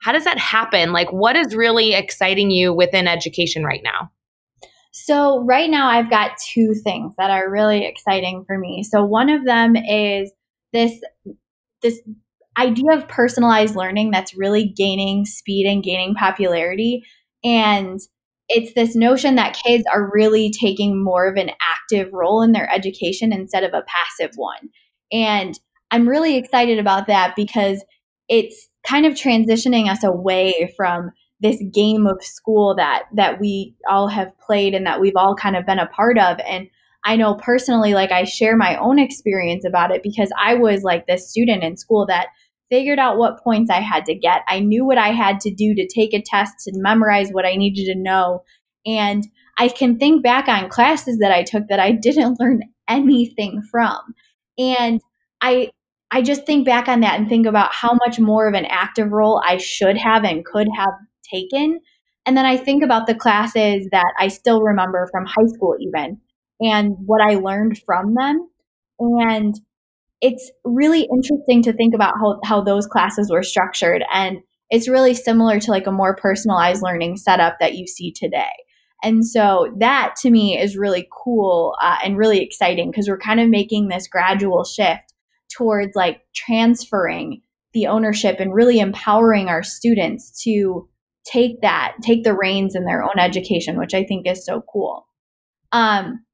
how 0.00 0.12
does 0.12 0.24
that 0.24 0.38
happen? 0.38 0.92
Like, 0.92 1.12
what 1.12 1.36
is 1.36 1.54
really 1.54 1.94
exciting 1.94 2.50
you 2.50 2.72
within 2.72 3.06
education 3.06 3.64
right 3.64 3.82
now? 3.82 4.10
So, 4.96 5.40
right 5.40 5.68
now, 5.68 5.88
I've 5.88 6.08
got 6.08 6.38
two 6.38 6.72
things 6.72 7.14
that 7.18 7.28
are 7.28 7.50
really 7.50 7.84
exciting 7.84 8.44
for 8.46 8.56
me. 8.56 8.84
So, 8.84 9.04
one 9.04 9.28
of 9.28 9.44
them 9.44 9.74
is 9.74 10.30
this 10.72 11.00
this 11.82 12.00
idea 12.56 12.92
of 12.92 13.08
personalized 13.08 13.74
learning 13.74 14.12
that's 14.12 14.36
really 14.36 14.68
gaining 14.68 15.24
speed 15.24 15.66
and 15.66 15.82
gaining 15.82 16.14
popularity. 16.14 17.02
And 17.42 17.98
it's 18.48 18.72
this 18.74 18.94
notion 18.94 19.34
that 19.34 19.58
kids 19.66 19.82
are 19.92 20.08
really 20.14 20.52
taking 20.52 21.02
more 21.02 21.26
of 21.26 21.36
an 21.36 21.50
active 21.60 22.12
role 22.12 22.40
in 22.40 22.52
their 22.52 22.72
education 22.72 23.32
instead 23.32 23.64
of 23.64 23.74
a 23.74 23.82
passive 23.88 24.36
one. 24.36 24.68
And 25.10 25.58
I'm 25.90 26.08
really 26.08 26.36
excited 26.36 26.78
about 26.78 27.08
that 27.08 27.34
because 27.34 27.84
it's 28.28 28.68
kind 28.86 29.06
of 29.06 29.14
transitioning 29.14 29.90
us 29.90 30.04
away 30.04 30.72
from 30.76 31.10
this 31.44 31.62
game 31.72 32.06
of 32.06 32.24
school 32.24 32.74
that 32.74 33.04
that 33.12 33.38
we 33.38 33.76
all 33.86 34.08
have 34.08 34.32
played 34.38 34.74
and 34.74 34.86
that 34.86 35.00
we've 35.00 35.16
all 35.16 35.36
kind 35.36 35.56
of 35.56 35.66
been 35.66 35.78
a 35.78 35.86
part 35.88 36.18
of 36.18 36.38
and 36.48 36.68
I 37.04 37.16
know 37.16 37.34
personally 37.34 37.92
like 37.92 38.10
I 38.10 38.24
share 38.24 38.56
my 38.56 38.76
own 38.76 38.98
experience 38.98 39.64
about 39.66 39.90
it 39.90 40.02
because 40.02 40.32
I 40.42 40.54
was 40.54 40.82
like 40.82 41.06
this 41.06 41.28
student 41.28 41.62
in 41.62 41.76
school 41.76 42.06
that 42.06 42.28
figured 42.70 42.98
out 42.98 43.18
what 43.18 43.44
points 43.44 43.70
I 43.70 43.80
had 43.80 44.06
to 44.06 44.14
get. 44.14 44.40
I 44.48 44.60
knew 44.60 44.86
what 44.86 44.96
I 44.96 45.08
had 45.08 45.38
to 45.40 45.54
do 45.54 45.74
to 45.74 45.86
take 45.86 46.14
a 46.14 46.22
test 46.22 46.66
and 46.66 46.82
memorize 46.82 47.28
what 47.30 47.44
I 47.44 47.56
needed 47.56 47.92
to 47.92 47.94
know. 47.94 48.42
And 48.86 49.26
I 49.58 49.68
can 49.68 49.98
think 49.98 50.22
back 50.22 50.48
on 50.48 50.70
classes 50.70 51.18
that 51.18 51.30
I 51.30 51.42
took 51.42 51.68
that 51.68 51.78
I 51.78 51.92
didn't 51.92 52.36
learn 52.40 52.62
anything 52.88 53.62
from. 53.70 53.98
And 54.58 55.02
I 55.42 55.70
I 56.10 56.22
just 56.22 56.46
think 56.46 56.64
back 56.64 56.88
on 56.88 57.00
that 57.00 57.18
and 57.18 57.28
think 57.28 57.44
about 57.44 57.74
how 57.74 57.92
much 58.06 58.18
more 58.18 58.46
of 58.46 58.54
an 58.54 58.66
active 58.66 59.10
role 59.10 59.42
I 59.44 59.58
should 59.58 59.98
have 59.98 60.24
and 60.24 60.44
could 60.44 60.68
have 60.76 60.92
taken. 61.34 61.80
And 62.26 62.36
then 62.36 62.46
I 62.46 62.56
think 62.56 62.82
about 62.82 63.06
the 63.06 63.14
classes 63.14 63.88
that 63.92 64.12
I 64.18 64.28
still 64.28 64.62
remember 64.62 65.08
from 65.10 65.26
high 65.26 65.46
school 65.46 65.76
even 65.80 66.20
and 66.60 66.94
what 67.04 67.20
I 67.20 67.34
learned 67.34 67.78
from 67.84 68.14
them. 68.14 68.48
And 68.98 69.54
it's 70.20 70.50
really 70.64 71.06
interesting 71.12 71.62
to 71.64 71.72
think 71.72 71.94
about 71.94 72.14
how, 72.18 72.40
how 72.44 72.62
those 72.62 72.86
classes 72.86 73.30
were 73.30 73.42
structured. 73.42 74.02
And 74.12 74.38
it's 74.70 74.88
really 74.88 75.14
similar 75.14 75.60
to 75.60 75.70
like 75.70 75.86
a 75.86 75.92
more 75.92 76.16
personalized 76.16 76.82
learning 76.82 77.18
setup 77.18 77.56
that 77.60 77.74
you 77.74 77.86
see 77.86 78.12
today. 78.12 78.52
And 79.02 79.26
so 79.26 79.70
that 79.80 80.14
to 80.22 80.30
me 80.30 80.58
is 80.58 80.78
really 80.78 81.06
cool 81.12 81.74
uh, 81.82 81.96
and 82.02 82.16
really 82.16 82.40
exciting 82.40 82.90
because 82.90 83.06
we're 83.06 83.18
kind 83.18 83.38
of 83.38 83.50
making 83.50 83.88
this 83.88 84.08
gradual 84.08 84.64
shift 84.64 85.12
towards 85.54 85.94
like 85.94 86.22
transferring 86.34 87.42
the 87.74 87.86
ownership 87.86 88.40
and 88.40 88.54
really 88.54 88.80
empowering 88.80 89.48
our 89.48 89.62
students 89.62 90.42
to 90.44 90.88
take 91.24 91.60
that, 91.62 91.94
take 92.02 92.24
the 92.24 92.34
reins 92.34 92.74
in 92.74 92.84
their 92.84 93.02
own 93.02 93.18
education, 93.18 93.78
which 93.78 93.94
I 93.94 94.04
think 94.04 94.26
is 94.26 94.44
so 94.44 94.62
cool. 94.72 95.06
Um, 95.72 96.24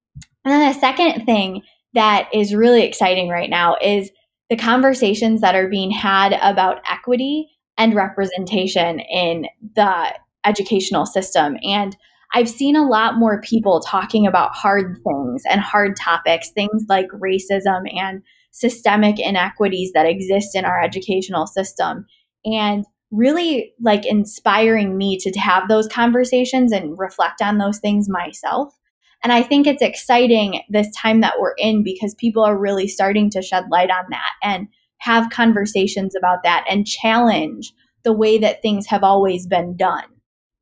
and 0.44 0.53
then 0.53 0.72
the 0.72 0.79
second 0.79 1.24
thing 1.24 1.62
that 1.94 2.29
is 2.33 2.55
really 2.55 2.83
exciting 2.83 3.29
right 3.29 3.50
now 3.50 3.76
is 3.83 4.11
the 4.48 4.57
conversations 4.57 5.40
that 5.40 5.55
are 5.55 5.68
being 5.68 5.90
had 5.90 6.33
about 6.42 6.83
equity 6.90 7.48
and 7.79 7.94
representation 7.94 9.00
in 9.00 9.46
the 9.76 10.14
educational 10.44 11.07
system. 11.07 11.57
And 11.62 11.96
I've 12.35 12.48
seen 12.48 12.76
a 12.76 12.87
lot 12.87 13.18
more 13.18 13.40
people 13.40 13.81
talking 13.81 14.26
about 14.26 14.55
hard 14.55 14.98
things 15.05 15.42
and 15.48 15.61
hard 15.61 15.96
topics, 15.96 16.50
things 16.50 16.85
like 16.88 17.09
racism 17.09 17.83
and 17.96 18.22
systemic 18.53 19.18
inequities 19.18 19.92
that 19.92 20.07
exist 20.07 20.55
in 20.55 20.64
our 20.64 20.81
educational 20.83 21.46
system. 21.46 22.07
And 22.44 22.85
really 23.11 23.73
like 23.81 24.07
inspiring 24.07 24.96
me 24.96 25.18
to 25.18 25.38
have 25.38 25.68
those 25.68 25.88
conversations 25.88 26.73
and 26.73 26.99
reflect 26.99 27.42
on 27.42 27.59
those 27.59 27.79
things 27.79 28.09
myself. 28.09 28.75
And 29.23 29.33
I 29.33 29.42
think 29.42 29.66
it's 29.66 29.83
exciting 29.83 30.62
this 30.68 30.90
time 30.96 31.20
that 31.20 31.35
we're 31.38 31.55
in 31.59 31.83
because 31.83 32.14
people 32.14 32.42
are 32.42 32.57
really 32.57 32.88
starting 32.88 33.31
to 33.31 33.42
shed 33.42 33.64
light 33.70 33.90
on 33.90 34.05
that 34.11 34.33
and 34.42 34.68
have 34.99 35.31
conversations 35.31 36.14
about 36.14 36.42
that 36.44 36.64
and 36.68 36.87
challenge 36.87 37.73
the 38.05 38.12
way 38.12 38.38
that 38.38 38.62
things 38.62 38.87
have 38.87 39.03
always 39.03 39.46
been 39.46 39.77
done. 39.77 40.05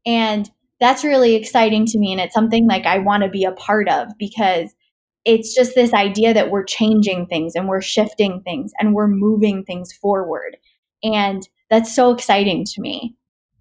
And 0.07 0.51
that's 0.81 1.05
really 1.05 1.35
exciting 1.35 1.87
to 1.87 1.99
me. 1.99 2.13
And 2.13 2.21
it's 2.21 2.35
something 2.35 2.67
like 2.67 2.87
I 2.87 2.99
want 2.99 3.23
to 3.23 3.29
be 3.29 3.45
a 3.45 3.53
part 3.53 3.89
of 3.89 4.09
because 4.19 4.75
it's 5.25 5.55
just 5.55 5.75
this 5.75 5.93
idea 5.93 6.33
that 6.35 6.51
we're 6.51 6.65
changing 6.65 7.27
things 7.27 7.55
and 7.55 7.69
we're 7.69 7.83
shifting 7.83 8.41
things 8.43 8.73
and 8.81 8.95
we're 8.95 9.09
moving 9.09 9.65
things 9.65 9.93
forward. 9.93 10.57
And 11.03 11.47
that's 11.71 11.95
so 11.95 12.13
exciting 12.13 12.65
to 12.65 12.81
me. 12.81 13.15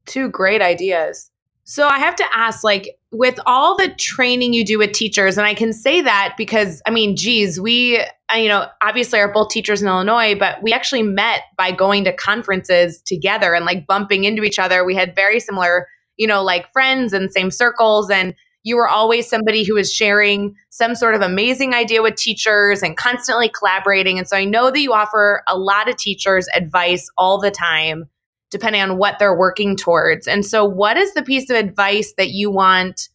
Two 0.05 0.29
great 0.29 0.61
ideas. 0.61 1.29
So 1.63 1.85
I 1.85 1.99
have 1.99 2.15
to 2.15 2.25
ask, 2.33 2.63
like, 2.63 2.97
with 3.11 3.39
all 3.45 3.75
the 3.75 3.89
training 3.89 4.53
you 4.53 4.63
do 4.63 4.77
with 4.77 4.93
teachers, 4.93 5.37
and 5.37 5.45
I 5.45 5.53
can 5.53 5.73
say 5.73 5.99
that 5.99 6.35
because, 6.37 6.81
I 6.85 6.91
mean, 6.91 7.17
geez, 7.17 7.59
we, 7.59 7.99
uh, 7.99 8.37
you 8.37 8.47
know, 8.47 8.67
obviously 8.81 9.19
are 9.19 9.31
both 9.31 9.49
teachers 9.49 9.81
in 9.81 9.87
Illinois, 9.89 10.35
but 10.35 10.63
we 10.63 10.71
actually 10.71 11.03
met 11.03 11.41
by 11.57 11.71
going 11.71 12.05
to 12.05 12.13
conferences 12.13 13.01
together 13.01 13.53
and 13.53 13.65
like 13.65 13.85
bumping 13.85 14.23
into 14.23 14.43
each 14.43 14.59
other. 14.59 14.85
We 14.85 14.95
had 14.95 15.13
very 15.13 15.41
similar, 15.41 15.87
you 16.15 16.25
know, 16.25 16.41
like 16.41 16.71
friends 16.71 17.11
and 17.11 17.31
same 17.31 17.51
circles. 17.51 18.09
And 18.09 18.33
you 18.67 18.75
were 18.75 18.89
always 18.89 19.29
somebody 19.29 19.63
who 19.63 19.75
was 19.75 19.93
sharing 19.93 20.53
some 20.71 20.93
sort 20.93 21.15
of 21.15 21.21
amazing 21.21 21.73
idea 21.73 22.01
with 22.01 22.15
teachers 22.15 22.83
and 22.83 22.97
constantly 22.97 23.47
collaborating. 23.47 24.19
And 24.19 24.27
so 24.27 24.35
I 24.35 24.43
know 24.43 24.69
that 24.69 24.81
you 24.81 24.91
offer 24.91 25.41
a 25.47 25.57
lot 25.57 25.87
of 25.87 25.95
teachers 25.95 26.49
advice 26.53 27.09
all 27.17 27.39
the 27.39 27.49
time, 27.49 28.09
depending 28.51 28.81
on 28.81 28.97
what 28.97 29.19
they're 29.19 29.37
working 29.37 29.77
towards. 29.77 30.27
And 30.27 30.45
so, 30.45 30.65
what 30.65 30.97
is 30.97 31.13
the 31.13 31.23
piece 31.23 31.49
of 31.49 31.55
advice 31.55 32.13
that 32.17 32.31
you 32.31 32.51
want? 32.51 33.07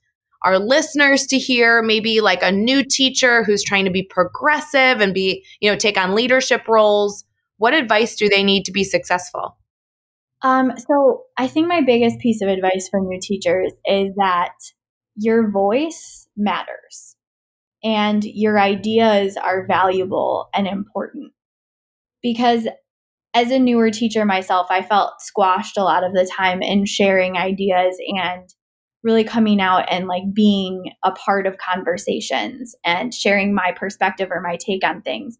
our 0.44 0.58
listeners 0.58 1.24
to 1.26 1.38
hear 1.38 1.84
maybe 1.84 2.20
like 2.20 2.42
a 2.42 2.50
new 2.50 2.82
teacher 2.82 3.44
who's 3.44 3.62
trying 3.62 3.84
to 3.84 3.92
be 3.92 4.02
progressive 4.02 5.00
and 5.00 5.14
be 5.14 5.44
you 5.60 5.70
know 5.70 5.76
take 5.76 5.96
on 5.96 6.16
leadership 6.16 6.66
roles 6.66 7.24
what 7.58 7.74
advice 7.74 8.16
do 8.16 8.28
they 8.28 8.42
need 8.42 8.64
to 8.64 8.72
be 8.72 8.82
successful 8.82 9.56
um, 10.42 10.72
so 10.76 11.22
i 11.36 11.46
think 11.46 11.68
my 11.68 11.80
biggest 11.80 12.18
piece 12.18 12.42
of 12.42 12.48
advice 12.48 12.88
for 12.88 12.98
new 12.98 13.20
teachers 13.22 13.72
is 13.86 14.12
that 14.16 14.50
your 15.16 15.50
voice 15.50 16.28
matters 16.36 17.16
and 17.84 18.24
your 18.24 18.58
ideas 18.58 19.36
are 19.36 19.66
valuable 19.66 20.48
and 20.54 20.66
important. 20.66 21.32
Because 22.22 22.68
as 23.34 23.50
a 23.50 23.58
newer 23.58 23.90
teacher 23.90 24.24
myself, 24.24 24.66
I 24.70 24.82
felt 24.82 25.20
squashed 25.20 25.76
a 25.76 25.84
lot 25.84 26.04
of 26.04 26.12
the 26.12 26.30
time 26.36 26.62
in 26.62 26.84
sharing 26.86 27.36
ideas 27.36 27.96
and 28.08 28.48
really 29.02 29.24
coming 29.24 29.60
out 29.60 29.84
and 29.90 30.06
like 30.06 30.22
being 30.32 30.92
a 31.04 31.10
part 31.10 31.46
of 31.46 31.58
conversations 31.58 32.74
and 32.84 33.12
sharing 33.12 33.54
my 33.54 33.72
perspective 33.74 34.28
or 34.30 34.40
my 34.40 34.56
take 34.56 34.84
on 34.84 35.02
things. 35.02 35.38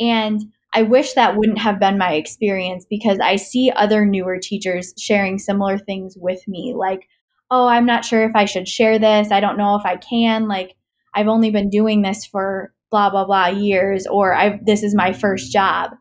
And 0.00 0.40
I 0.74 0.82
wish 0.82 1.12
that 1.12 1.36
wouldn't 1.36 1.58
have 1.58 1.78
been 1.78 1.98
my 1.98 2.14
experience 2.14 2.84
because 2.90 3.20
I 3.20 3.36
see 3.36 3.70
other 3.76 4.04
newer 4.04 4.38
teachers 4.42 4.92
sharing 4.98 5.38
similar 5.38 5.78
things 5.78 6.16
with 6.18 6.40
me, 6.48 6.74
like 6.76 7.06
oh, 7.50 7.66
I'm 7.66 7.86
not 7.86 8.04
sure 8.04 8.24
if 8.24 8.34
I 8.34 8.44
should 8.44 8.68
share 8.68 8.98
this. 8.98 9.30
I 9.30 9.40
don't 9.40 9.58
know 9.58 9.76
if 9.76 9.84
I 9.84 9.96
can. 9.96 10.48
Like, 10.48 10.74
I've 11.14 11.28
only 11.28 11.50
been 11.50 11.70
doing 11.70 12.02
this 12.02 12.24
for 12.26 12.72
blah, 12.90 13.10
blah, 13.10 13.24
blah 13.24 13.46
years, 13.46 14.06
or 14.06 14.34
I've, 14.34 14.64
this 14.64 14.82
is 14.82 14.94
my 14.94 15.12
first 15.12 15.52
job. 15.52 15.92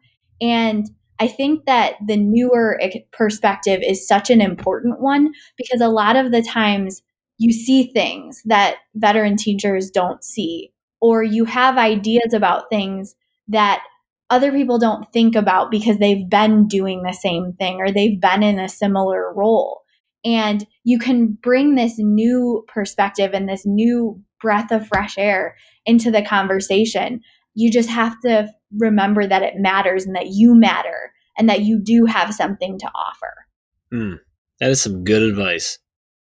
And 0.41 0.89
I 1.19 1.27
think 1.27 1.65
that 1.65 1.93
the 2.05 2.17
newer 2.17 2.79
perspective 3.11 3.81
is 3.83 4.07
such 4.07 4.29
an 4.29 4.41
important 4.41 4.99
one 4.99 5.31
because 5.57 5.81
a 5.81 5.87
lot 5.87 6.15
of 6.15 6.31
the 6.31 6.41
times 6.41 7.01
you 7.37 7.51
see 7.51 7.91
things 7.91 8.41
that 8.45 8.77
veteran 8.95 9.37
teachers 9.37 9.89
don't 9.89 10.23
see, 10.23 10.71
or 11.01 11.23
you 11.23 11.45
have 11.45 11.77
ideas 11.77 12.33
about 12.33 12.69
things 12.69 13.15
that 13.47 13.83
other 14.29 14.51
people 14.51 14.79
don't 14.79 15.11
think 15.13 15.35
about 15.35 15.69
because 15.69 15.97
they've 15.97 16.29
been 16.29 16.67
doing 16.67 17.03
the 17.03 17.13
same 17.13 17.53
thing 17.53 17.75
or 17.77 17.91
they've 17.91 18.19
been 18.19 18.41
in 18.41 18.59
a 18.59 18.69
similar 18.69 19.33
role. 19.33 19.82
And 20.25 20.65
you 20.83 20.99
can 20.99 21.37
bring 21.41 21.75
this 21.75 21.95
new 21.97 22.65
perspective 22.67 23.31
and 23.33 23.47
this 23.47 23.65
new 23.65 24.21
breath 24.41 24.71
of 24.71 24.87
fresh 24.87 25.17
air 25.17 25.55
into 25.85 26.11
the 26.11 26.21
conversation. 26.21 27.21
You 27.55 27.71
just 27.71 27.89
have 27.89 28.19
to 28.21 28.49
remember 28.77 29.27
that 29.27 29.43
it 29.43 29.55
matters 29.57 30.05
and 30.05 30.15
that 30.15 30.27
you 30.27 30.55
matter 30.55 31.11
and 31.37 31.49
that 31.49 31.61
you 31.61 31.79
do 31.79 32.05
have 32.05 32.33
something 32.33 32.79
to 32.79 32.87
offer. 32.87 33.33
Mm, 33.93 34.19
that 34.59 34.69
is 34.69 34.81
some 34.81 35.03
good 35.03 35.23
advice. 35.23 35.79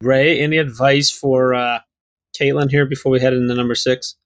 Rae, 0.00 0.40
any 0.40 0.56
advice 0.56 1.10
for 1.10 1.54
uh, 1.54 1.80
Caitlin 2.38 2.70
here 2.70 2.86
before 2.86 3.12
we 3.12 3.20
head 3.20 3.34
into 3.34 3.54
number 3.54 3.74
six? 3.74 4.16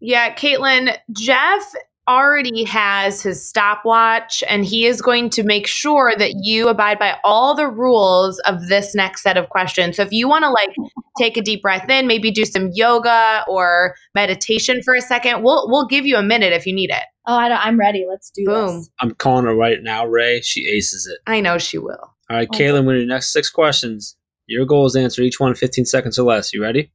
Yeah, 0.00 0.34
Caitlin, 0.34 0.96
Jeff 1.12 1.72
already 2.08 2.64
has 2.64 3.22
his 3.22 3.46
stopwatch 3.46 4.42
and 4.48 4.64
he 4.64 4.86
is 4.86 5.02
going 5.02 5.30
to 5.30 5.42
make 5.42 5.66
sure 5.66 6.14
that 6.16 6.34
you 6.42 6.68
abide 6.68 6.98
by 6.98 7.16
all 7.24 7.54
the 7.54 7.68
rules 7.68 8.38
of 8.40 8.68
this 8.68 8.94
next 8.94 9.22
set 9.22 9.36
of 9.36 9.48
questions. 9.48 9.96
So 9.96 10.02
if 10.02 10.12
you 10.12 10.28
want 10.28 10.44
to 10.44 10.50
like 10.50 10.70
take 11.18 11.36
a 11.36 11.42
deep 11.42 11.62
breath 11.62 11.88
in, 11.88 12.06
maybe 12.06 12.30
do 12.30 12.44
some 12.44 12.70
yoga 12.72 13.44
or 13.48 13.94
meditation 14.14 14.82
for 14.84 14.94
a 14.94 15.00
second, 15.00 15.42
we'll 15.42 15.68
we'll 15.68 15.86
give 15.86 16.06
you 16.06 16.16
a 16.16 16.22
minute 16.22 16.52
if 16.52 16.66
you 16.66 16.74
need 16.74 16.90
it. 16.90 17.04
Oh, 17.26 17.34
I 17.34 17.66
am 17.66 17.78
ready. 17.78 18.04
Let's 18.08 18.30
do 18.30 18.44
Boom. 18.44 18.78
this. 18.78 18.90
I'm 19.00 19.12
calling 19.12 19.46
her 19.46 19.54
right 19.54 19.82
now, 19.82 20.06
Rae. 20.06 20.40
She 20.42 20.68
aces 20.68 21.06
it. 21.06 21.18
I 21.26 21.40
know 21.40 21.58
she 21.58 21.78
will. 21.78 22.14
All 22.28 22.36
right, 22.36 22.48
okay. 22.48 22.66
Caitlin, 22.66 22.86
with 22.86 22.96
your 22.96 23.06
next 23.06 23.32
six 23.32 23.50
questions, 23.50 24.16
your 24.46 24.64
goal 24.64 24.86
is 24.86 24.92
to 24.92 25.00
answer 25.00 25.22
each 25.22 25.40
one 25.40 25.50
in 25.50 25.56
15 25.56 25.84
seconds 25.86 26.18
or 26.18 26.24
less. 26.24 26.52
You 26.52 26.62
ready? 26.62 26.92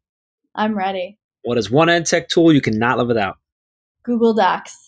I'm 0.55 0.77
ready. 0.77 1.19
What 1.43 1.57
is 1.57 1.69
one 1.71 1.89
ed 1.89 2.05
tech 2.05 2.29
tool 2.29 2.53
you 2.53 2.61
cannot 2.61 2.97
live 2.97 3.07
without? 3.07 3.37
Google 4.03 4.33
Docs. 4.33 4.80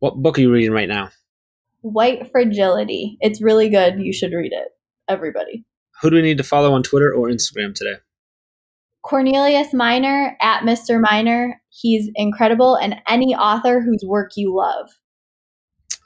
What 0.00 0.16
book 0.16 0.38
are 0.38 0.40
you 0.40 0.50
reading 0.50 0.72
right 0.72 0.88
now? 0.88 1.10
White 1.82 2.30
Fragility. 2.32 3.18
It's 3.20 3.42
really 3.42 3.68
good. 3.68 4.00
You 4.00 4.12
should 4.14 4.32
read 4.32 4.52
it. 4.52 4.68
Everybody. 5.08 5.64
Who 6.00 6.08
do 6.08 6.16
we 6.16 6.22
need 6.22 6.38
to 6.38 6.44
follow 6.44 6.72
on 6.72 6.82
Twitter 6.82 7.12
or 7.12 7.28
Instagram 7.28 7.74
today? 7.74 7.96
Cornelius 9.02 9.74
Minor 9.74 10.36
at 10.40 10.62
Mr. 10.62 11.00
Minor. 11.00 11.60
He's 11.68 12.10
incredible 12.14 12.76
and 12.76 12.96
any 13.06 13.34
author 13.34 13.82
whose 13.82 14.02
work 14.06 14.30
you 14.36 14.56
love. 14.56 14.88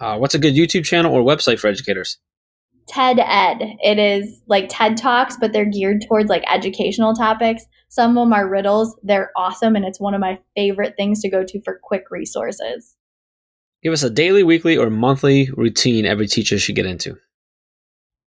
Uh, 0.01 0.19
what's 0.19 0.35
a 0.35 0.41
good 0.41 0.55
YouTube 0.55 0.85
channel 0.85 1.15
or 1.15 1.23
website 1.23 1.61
for 1.61 1.69
educators? 1.69 2.19
TED 2.89 3.21
Ed. 3.21 3.77
It 3.81 4.01
is 4.01 4.43
like 4.49 4.67
TED 4.69 4.97
Talks, 4.97 5.37
but 5.37 5.53
they're 5.53 5.65
geared 5.65 6.05
towards 6.09 6.29
like 6.29 6.43
educational 6.53 7.15
topics. 7.15 7.65
Some 7.89 8.11
of 8.19 8.25
them 8.25 8.33
are 8.33 8.49
riddles. 8.49 8.99
They're 9.05 9.31
awesome, 9.37 9.77
and 9.77 9.85
it's 9.85 10.01
one 10.01 10.15
of 10.15 10.21
my 10.21 10.41
favorite 10.57 10.95
things 10.97 11.21
to 11.21 11.31
go 11.31 11.45
to 11.45 11.63
for 11.63 11.81
quick 11.83 12.05
resources. 12.11 12.97
Give 13.85 13.93
us 13.93 14.03
a 14.03 14.09
daily, 14.09 14.43
weekly, 14.43 14.79
or 14.79 14.89
monthly 14.89 15.51
routine 15.55 16.07
every 16.07 16.27
teacher 16.27 16.59
should 16.59 16.75
get 16.75 16.87
into. 16.87 17.19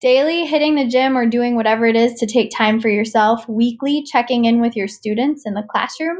Daily, 0.00 0.44
hitting 0.44 0.76
the 0.76 0.86
gym 0.86 1.18
or 1.18 1.26
doing 1.26 1.56
whatever 1.56 1.84
it 1.84 1.96
is 1.96 2.14
to 2.20 2.26
take 2.26 2.52
time 2.56 2.80
for 2.80 2.88
yourself. 2.88 3.48
Weekly, 3.48 4.04
checking 4.04 4.44
in 4.44 4.60
with 4.60 4.76
your 4.76 4.86
students 4.86 5.42
in 5.44 5.54
the 5.54 5.66
classroom. 5.68 6.18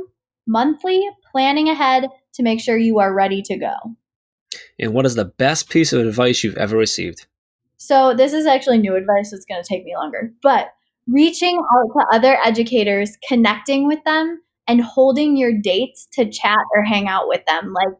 Monthly, 0.48 1.08
planning 1.30 1.68
ahead 1.68 2.08
to 2.34 2.42
make 2.42 2.60
sure 2.60 2.76
you 2.76 2.98
are 2.98 3.14
ready 3.14 3.40
to 3.42 3.56
go. 3.56 3.74
And 4.76 4.92
what 4.92 5.06
is 5.06 5.14
the 5.14 5.26
best 5.26 5.70
piece 5.70 5.92
of 5.92 6.04
advice 6.04 6.42
you've 6.42 6.56
ever 6.56 6.76
received? 6.76 7.26
So, 7.76 8.14
this 8.14 8.32
is 8.32 8.44
actually 8.44 8.78
new 8.78 8.96
advice. 8.96 9.30
So 9.30 9.36
it's 9.36 9.44
going 9.44 9.62
to 9.62 9.68
take 9.68 9.84
me 9.84 9.94
longer. 9.94 10.32
But 10.42 10.72
reaching 11.06 11.56
out 11.56 11.92
to 11.92 12.06
other 12.12 12.38
educators, 12.44 13.16
connecting 13.28 13.86
with 13.86 14.02
them, 14.04 14.42
and 14.66 14.82
holding 14.82 15.36
your 15.36 15.52
dates 15.52 16.08
to 16.14 16.28
chat 16.28 16.58
or 16.74 16.82
hang 16.82 17.06
out 17.06 17.28
with 17.28 17.44
them. 17.46 17.72
Like, 17.72 17.94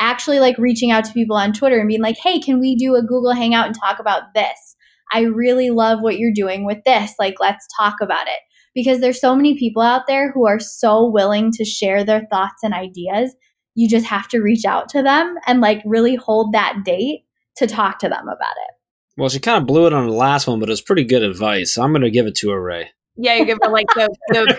actually 0.00 0.40
like 0.40 0.58
reaching 0.58 0.90
out 0.90 1.04
to 1.04 1.12
people 1.12 1.36
on 1.36 1.52
Twitter 1.52 1.78
and 1.78 1.88
being 1.88 2.02
like, 2.02 2.16
hey, 2.16 2.40
can 2.40 2.58
we 2.58 2.74
do 2.74 2.96
a 2.96 3.02
Google 3.02 3.32
Hangout 3.32 3.66
and 3.66 3.74
talk 3.78 4.00
about 4.00 4.34
this? 4.34 4.76
I 5.12 5.22
really 5.22 5.70
love 5.70 6.00
what 6.00 6.18
you're 6.18 6.32
doing 6.34 6.64
with 6.64 6.78
this. 6.84 7.14
Like, 7.18 7.34
let's 7.40 7.66
talk 7.78 7.96
about 8.00 8.26
it. 8.26 8.40
Because 8.74 9.00
there's 9.00 9.20
so 9.20 9.34
many 9.34 9.58
people 9.58 9.82
out 9.82 10.06
there 10.06 10.32
who 10.32 10.46
are 10.46 10.60
so 10.60 11.10
willing 11.10 11.50
to 11.52 11.64
share 11.64 12.04
their 12.04 12.26
thoughts 12.30 12.62
and 12.62 12.72
ideas. 12.72 13.34
You 13.74 13.88
just 13.88 14.06
have 14.06 14.28
to 14.28 14.40
reach 14.40 14.64
out 14.64 14.88
to 14.90 15.02
them 15.02 15.36
and 15.46 15.60
like 15.60 15.82
really 15.84 16.14
hold 16.14 16.52
that 16.52 16.82
date 16.84 17.22
to 17.56 17.66
talk 17.66 17.98
to 18.00 18.08
them 18.08 18.22
about 18.22 18.32
it. 18.36 18.74
Well, 19.16 19.28
she 19.28 19.40
kind 19.40 19.58
of 19.60 19.66
blew 19.66 19.86
it 19.86 19.92
on 19.92 20.06
the 20.06 20.12
last 20.12 20.46
one, 20.46 20.60
but 20.60 20.68
it 20.68 20.72
was 20.72 20.80
pretty 20.80 21.04
good 21.04 21.22
advice. 21.22 21.74
So 21.74 21.82
I'm 21.82 21.92
going 21.92 22.02
to 22.02 22.10
give 22.10 22.26
it 22.26 22.36
to 22.36 22.50
her, 22.50 22.62
Rae. 22.62 22.90
Yeah, 23.16 23.34
you 23.34 23.44
give 23.44 23.58
her 23.62 23.70
like 23.70 23.88
the, 23.88 24.08
the 24.28 24.56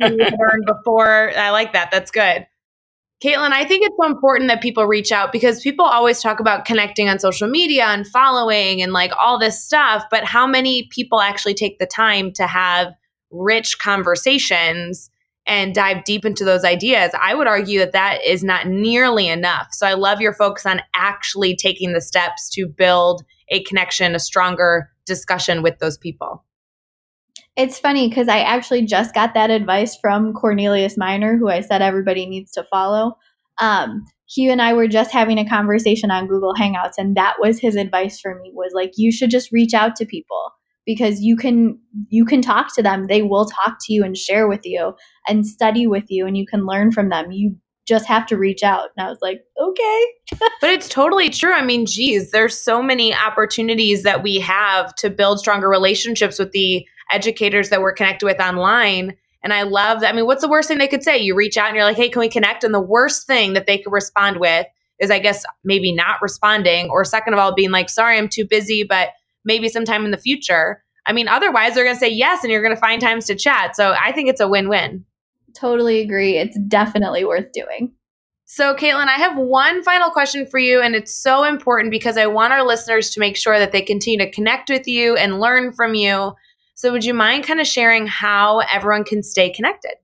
learned 0.00 0.66
before. 0.66 1.30
I 1.36 1.50
like 1.50 1.74
that. 1.74 1.90
That's 1.90 2.10
good. 2.10 2.46
Caitlin, 3.22 3.52
I 3.52 3.64
think 3.64 3.84
it's 3.84 3.96
so 4.00 4.06
important 4.06 4.48
that 4.48 4.60
people 4.60 4.84
reach 4.86 5.12
out 5.12 5.30
because 5.30 5.60
people 5.60 5.84
always 5.84 6.20
talk 6.20 6.40
about 6.40 6.64
connecting 6.64 7.08
on 7.08 7.20
social 7.20 7.48
media 7.48 7.84
and 7.84 8.06
following 8.06 8.82
and 8.82 8.92
like 8.92 9.12
all 9.20 9.38
this 9.38 9.62
stuff, 9.62 10.04
but 10.10 10.24
how 10.24 10.44
many 10.44 10.88
people 10.90 11.20
actually 11.20 11.54
take 11.54 11.78
the 11.78 11.86
time 11.86 12.32
to 12.32 12.48
have 12.48 12.92
rich 13.30 13.78
conversations 13.78 15.08
and 15.46 15.72
dive 15.72 16.02
deep 16.02 16.24
into 16.24 16.44
those 16.44 16.64
ideas? 16.64 17.12
I 17.20 17.34
would 17.34 17.46
argue 17.46 17.78
that 17.78 17.92
that 17.92 18.24
is 18.24 18.42
not 18.42 18.66
nearly 18.66 19.28
enough. 19.28 19.68
So 19.70 19.86
I 19.86 19.94
love 19.94 20.20
your 20.20 20.34
focus 20.34 20.66
on 20.66 20.80
actually 20.96 21.54
taking 21.54 21.92
the 21.92 22.00
steps 22.00 22.50
to 22.54 22.66
build 22.66 23.22
a 23.50 23.62
connection, 23.62 24.16
a 24.16 24.18
stronger 24.18 24.90
discussion 25.06 25.62
with 25.62 25.78
those 25.78 25.96
people. 25.96 26.44
It's 27.56 27.78
funny 27.78 28.08
because 28.08 28.28
I 28.28 28.40
actually 28.40 28.86
just 28.86 29.14
got 29.14 29.34
that 29.34 29.50
advice 29.50 29.96
from 30.00 30.32
Cornelius 30.32 30.96
Minor, 30.96 31.36
who 31.36 31.48
I 31.48 31.60
said 31.60 31.82
everybody 31.82 32.26
needs 32.26 32.52
to 32.52 32.64
follow. 32.64 33.16
Um, 33.60 34.04
he 34.26 34.48
and 34.48 34.62
I 34.62 34.72
were 34.72 34.88
just 34.88 35.10
having 35.10 35.36
a 35.36 35.48
conversation 35.48 36.10
on 36.10 36.26
Google 36.26 36.54
Hangouts, 36.54 36.94
and 36.96 37.16
that 37.16 37.34
was 37.38 37.58
his 37.58 37.76
advice 37.76 38.18
for 38.20 38.40
me 38.40 38.50
was 38.54 38.72
like, 38.74 38.92
you 38.96 39.12
should 39.12 39.30
just 39.30 39.52
reach 39.52 39.74
out 39.74 39.96
to 39.96 40.06
people 40.06 40.52
because 40.86 41.20
you 41.20 41.36
can 41.36 41.78
you 42.08 42.24
can 42.24 42.40
talk 42.40 42.74
to 42.74 42.82
them. 42.82 43.06
They 43.06 43.22
will 43.22 43.44
talk 43.44 43.76
to 43.82 43.92
you 43.92 44.02
and 44.02 44.16
share 44.16 44.48
with 44.48 44.62
you 44.64 44.94
and 45.28 45.46
study 45.46 45.86
with 45.86 46.04
you, 46.08 46.26
and 46.26 46.36
you 46.36 46.46
can 46.46 46.64
learn 46.64 46.90
from 46.92 47.10
them. 47.10 47.30
You 47.32 47.56
just 47.86 48.06
have 48.06 48.26
to 48.26 48.38
reach 48.38 48.62
out. 48.62 48.88
And 48.96 49.06
I 49.06 49.10
was 49.10 49.18
like, 49.20 49.42
okay. 49.60 50.06
but 50.60 50.70
it's 50.70 50.88
totally 50.88 51.28
true. 51.28 51.52
I 51.52 51.62
mean, 51.62 51.84
geez, 51.84 52.30
there's 52.30 52.56
so 52.56 52.82
many 52.82 53.14
opportunities 53.14 54.04
that 54.04 54.22
we 54.22 54.38
have 54.38 54.94
to 54.96 55.10
build 55.10 55.40
stronger 55.40 55.68
relationships 55.68 56.38
with 56.38 56.52
the 56.52 56.86
educators 57.10 57.70
that 57.70 57.80
we're 57.80 57.92
connected 57.92 58.26
with 58.26 58.40
online. 58.40 59.16
And 59.42 59.52
I 59.52 59.62
love 59.62 60.00
that. 60.00 60.12
I 60.12 60.16
mean, 60.16 60.26
what's 60.26 60.42
the 60.42 60.48
worst 60.48 60.68
thing 60.68 60.78
they 60.78 60.88
could 60.88 61.02
say? 61.02 61.18
You 61.18 61.34
reach 61.34 61.56
out 61.56 61.68
and 61.68 61.76
you're 61.76 61.84
like, 61.84 61.96
hey, 61.96 62.08
can 62.08 62.20
we 62.20 62.28
connect? 62.28 62.62
And 62.64 62.72
the 62.72 62.80
worst 62.80 63.26
thing 63.26 63.54
that 63.54 63.66
they 63.66 63.78
could 63.78 63.92
respond 63.92 64.38
with 64.38 64.66
is, 65.00 65.10
I 65.10 65.18
guess, 65.18 65.44
maybe 65.64 65.92
not 65.92 66.22
responding, 66.22 66.88
or 66.90 67.04
second 67.04 67.32
of 67.34 67.40
all, 67.40 67.54
being 67.54 67.72
like, 67.72 67.90
sorry, 67.90 68.16
I'm 68.16 68.28
too 68.28 68.46
busy, 68.46 68.84
but 68.84 69.10
maybe 69.44 69.68
sometime 69.68 70.04
in 70.04 70.12
the 70.12 70.16
future. 70.16 70.84
I 71.06 71.12
mean, 71.12 71.26
otherwise, 71.26 71.74
they're 71.74 71.84
going 71.84 71.96
to 71.96 72.00
say 72.00 72.10
yes, 72.10 72.44
and 72.44 72.52
you're 72.52 72.62
going 72.62 72.74
to 72.74 72.80
find 72.80 73.00
times 73.00 73.26
to 73.26 73.34
chat. 73.34 73.74
So 73.74 73.94
I 74.00 74.12
think 74.12 74.28
it's 74.28 74.40
a 74.40 74.46
win 74.46 74.68
win. 74.68 75.04
Totally 75.54 76.00
agree. 76.00 76.38
It's 76.38 76.56
definitely 76.68 77.24
worth 77.24 77.50
doing. 77.52 77.92
So, 78.44 78.74
Caitlin, 78.74 79.08
I 79.08 79.16
have 79.16 79.36
one 79.36 79.82
final 79.82 80.10
question 80.10 80.46
for 80.46 80.58
you, 80.58 80.80
and 80.80 80.94
it's 80.94 81.14
so 81.14 81.42
important 81.42 81.90
because 81.90 82.16
I 82.16 82.26
want 82.26 82.52
our 82.52 82.64
listeners 82.64 83.10
to 83.10 83.20
make 83.20 83.36
sure 83.36 83.58
that 83.58 83.72
they 83.72 83.82
continue 83.82 84.18
to 84.18 84.30
connect 84.30 84.68
with 84.68 84.86
you 84.86 85.16
and 85.16 85.40
learn 85.40 85.72
from 85.72 85.94
you. 85.94 86.34
So, 86.74 86.92
would 86.92 87.04
you 87.04 87.14
mind 87.14 87.44
kind 87.44 87.60
of 87.60 87.66
sharing 87.66 88.06
how 88.06 88.60
everyone 88.60 89.04
can 89.04 89.22
stay 89.22 89.50
connected? 89.50 89.94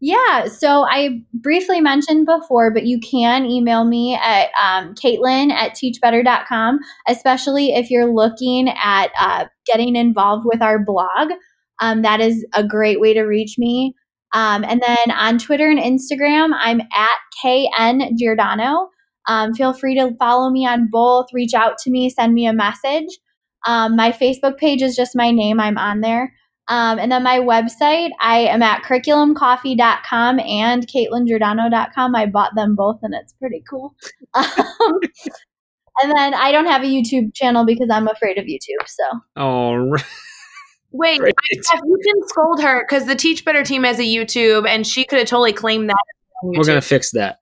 Yeah, 0.00 0.46
so 0.46 0.82
I 0.82 1.22
briefly 1.34 1.80
mentioned 1.80 2.26
before, 2.26 2.72
but 2.72 2.86
you 2.86 3.00
can 3.00 3.44
email 3.44 3.84
me 3.84 4.14
at 4.14 4.48
um, 4.60 4.94
Caitlin 4.94 5.50
at 5.50 5.72
teachbetter.com, 5.72 6.78
especially 7.06 7.72
if 7.72 7.90
you're 7.90 8.12
looking 8.12 8.68
at 8.68 9.10
uh, 9.18 9.46
getting 9.66 9.96
involved 9.96 10.44
with 10.46 10.62
our 10.62 10.78
blog. 10.78 11.32
Um, 11.80 12.02
that 12.02 12.20
is 12.20 12.46
a 12.54 12.66
great 12.66 13.00
way 13.00 13.14
to 13.14 13.22
reach 13.22 13.56
me. 13.58 13.94
Um, 14.32 14.64
and 14.64 14.82
then 14.86 15.10
on 15.10 15.38
Twitter 15.38 15.68
and 15.68 15.78
Instagram, 15.78 16.50
I'm 16.58 16.80
at 16.80 17.18
KN 17.42 18.16
Giordano. 18.18 18.88
Um, 19.26 19.54
feel 19.54 19.72
free 19.72 19.94
to 19.96 20.14
follow 20.18 20.50
me 20.50 20.66
on 20.66 20.88
both, 20.90 21.26
reach 21.32 21.54
out 21.54 21.78
to 21.78 21.90
me, 21.90 22.10
send 22.10 22.32
me 22.32 22.46
a 22.46 22.52
message. 22.52 23.08
Um, 23.66 23.96
my 23.96 24.12
Facebook 24.12 24.56
page 24.58 24.82
is 24.82 24.96
just 24.96 25.16
my 25.16 25.30
name, 25.30 25.60
I'm 25.60 25.78
on 25.78 26.00
there. 26.00 26.34
Um, 26.68 27.00
and 27.00 27.10
then 27.10 27.24
my 27.24 27.40
website, 27.40 28.10
I 28.20 28.40
am 28.40 28.62
at 28.62 28.84
curriculumcoffee.com 28.84 30.38
and 30.38 30.86
CaitlinGiordano.com. 30.86 32.14
I 32.14 32.26
bought 32.26 32.54
them 32.54 32.76
both 32.76 33.00
and 33.02 33.12
it's 33.14 33.32
pretty 33.34 33.62
cool. 33.68 33.94
Um, 34.34 35.00
and 36.02 36.12
then 36.16 36.34
I 36.34 36.52
don't 36.52 36.66
have 36.66 36.82
a 36.82 36.86
YouTube 36.86 37.34
channel 37.34 37.64
because 37.66 37.88
I'm 37.90 38.08
afraid 38.08 38.38
of 38.38 38.46
YouTube. 38.46 38.86
So. 38.86 39.04
All 39.36 39.78
right. 39.78 40.04
Wait, 40.92 41.20
right. 41.20 41.34
Steph, 41.60 41.80
you 41.84 41.98
can 42.04 42.28
scold 42.28 42.60
her 42.62 42.82
because 42.82 43.06
the 43.06 43.14
Teach 43.14 43.44
Better 43.44 43.62
team 43.62 43.84
has 43.84 44.00
a 44.00 44.02
YouTube, 44.02 44.66
and 44.66 44.84
she 44.84 45.04
could 45.04 45.20
have 45.20 45.28
totally 45.28 45.52
claimed 45.52 45.88
that. 45.88 45.96
We're 46.42 46.64
gonna 46.64 46.80
fix 46.80 47.12
that. 47.12 47.38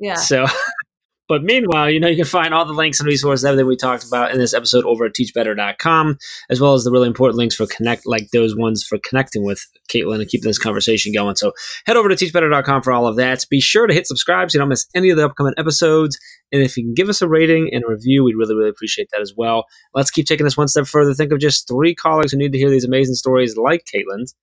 Yeah. 0.00 0.14
So, 0.14 0.46
but 1.28 1.42
meanwhile, 1.44 1.90
you 1.90 2.00
know, 2.00 2.08
you 2.08 2.16
can 2.16 2.24
find 2.24 2.54
all 2.54 2.64
the 2.64 2.72
links 2.72 3.00
and 3.00 3.06
resources, 3.06 3.44
everything 3.44 3.66
we 3.66 3.76
talked 3.76 4.04
about 4.04 4.32
in 4.32 4.38
this 4.38 4.54
episode 4.54 4.84
over 4.84 5.04
at 5.04 5.12
teachbetter.com, 5.12 6.18
as 6.48 6.60
well 6.60 6.74
as 6.74 6.84
the 6.84 6.90
really 6.90 7.06
important 7.06 7.38
links 7.38 7.54
for 7.54 7.66
connect, 7.66 8.06
like 8.06 8.30
those 8.30 8.56
ones 8.56 8.82
for 8.82 8.98
connecting 8.98 9.44
with 9.44 9.64
Caitlin 9.92 10.20
and 10.20 10.28
keeping 10.28 10.48
this 10.48 10.58
conversation 10.58 11.12
going. 11.12 11.36
So 11.36 11.52
head 11.86 11.96
over 11.96 12.08
to 12.08 12.14
teachbetter.com 12.14 12.82
for 12.82 12.92
all 12.92 13.06
of 13.06 13.16
that. 13.16 13.44
Be 13.50 13.60
sure 13.60 13.86
to 13.86 13.94
hit 13.94 14.06
subscribe 14.06 14.50
so 14.50 14.56
you 14.56 14.60
don't 14.60 14.70
miss 14.70 14.86
any 14.94 15.10
of 15.10 15.18
the 15.18 15.26
upcoming 15.26 15.54
episodes. 15.58 16.18
And 16.50 16.62
if 16.62 16.76
you 16.76 16.84
can 16.84 16.94
give 16.94 17.10
us 17.10 17.20
a 17.20 17.28
rating 17.28 17.68
and 17.72 17.84
a 17.84 17.88
review, 17.88 18.24
we'd 18.24 18.36
really, 18.36 18.54
really 18.54 18.70
appreciate 18.70 19.08
that 19.12 19.20
as 19.20 19.34
well. 19.36 19.66
Let's 19.94 20.10
keep 20.10 20.26
taking 20.26 20.44
this 20.44 20.56
one 20.56 20.68
step 20.68 20.86
further. 20.86 21.12
Think 21.12 21.32
of 21.32 21.40
just 21.40 21.68
three 21.68 21.94
colleagues 21.94 22.32
who 22.32 22.38
need 22.38 22.52
to 22.52 22.58
hear 22.58 22.70
these 22.70 22.84
amazing 22.84 23.16
stories 23.16 23.56
like 23.56 23.84
Caitlin's 23.84 24.34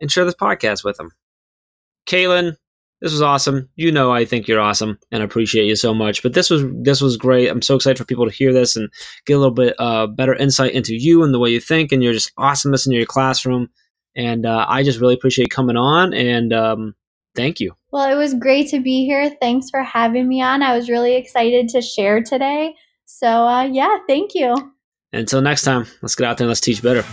and 0.00 0.10
share 0.10 0.24
this 0.24 0.34
podcast 0.34 0.84
with 0.84 0.96
them. 0.96 1.10
Caitlin, 2.06 2.56
this 3.00 3.12
was 3.12 3.22
awesome. 3.22 3.68
You 3.76 3.92
know, 3.92 4.12
I 4.12 4.24
think 4.24 4.46
you're 4.46 4.60
awesome 4.60 4.98
and 5.10 5.22
I 5.22 5.26
appreciate 5.26 5.66
you 5.66 5.76
so 5.76 5.94
much. 5.94 6.22
But 6.22 6.34
this 6.34 6.50
was 6.50 6.64
this 6.82 7.00
was 7.00 7.16
great. 7.16 7.48
I'm 7.48 7.62
so 7.62 7.76
excited 7.76 7.98
for 7.98 8.04
people 8.04 8.26
to 8.26 8.34
hear 8.34 8.52
this 8.52 8.76
and 8.76 8.90
get 9.26 9.34
a 9.34 9.38
little 9.38 9.54
bit 9.54 9.74
uh, 9.78 10.06
better 10.06 10.34
insight 10.34 10.72
into 10.72 10.94
you 10.94 11.22
and 11.22 11.32
the 11.32 11.38
way 11.38 11.50
you 11.50 11.60
think 11.60 11.92
and 11.92 12.02
you're 12.02 12.12
just 12.12 12.32
awesomeness 12.36 12.86
in 12.86 12.92
your 12.92 13.06
classroom. 13.06 13.68
And 14.16 14.44
uh, 14.44 14.66
I 14.68 14.82
just 14.82 15.00
really 15.00 15.14
appreciate 15.14 15.44
you 15.46 15.50
coming 15.50 15.76
on 15.76 16.12
and 16.12 16.52
um, 16.52 16.94
thank 17.34 17.60
you. 17.60 17.74
Well, 17.92 18.10
it 18.10 18.16
was 18.16 18.34
great 18.34 18.68
to 18.70 18.80
be 18.80 19.04
here. 19.04 19.30
Thanks 19.40 19.70
for 19.70 19.82
having 19.82 20.28
me 20.28 20.42
on. 20.42 20.62
I 20.62 20.76
was 20.76 20.88
really 20.88 21.16
excited 21.16 21.68
to 21.70 21.80
share 21.80 22.22
today. 22.22 22.74
So 23.06 23.26
uh, 23.26 23.62
yeah, 23.64 23.98
thank 24.06 24.34
you. 24.34 24.54
Until 25.12 25.40
next 25.40 25.62
time, 25.62 25.86
let's 26.02 26.14
get 26.14 26.26
out 26.26 26.38
there 26.38 26.44
and 26.44 26.50
let's 26.50 26.60
teach 26.60 26.82
better. 26.82 27.04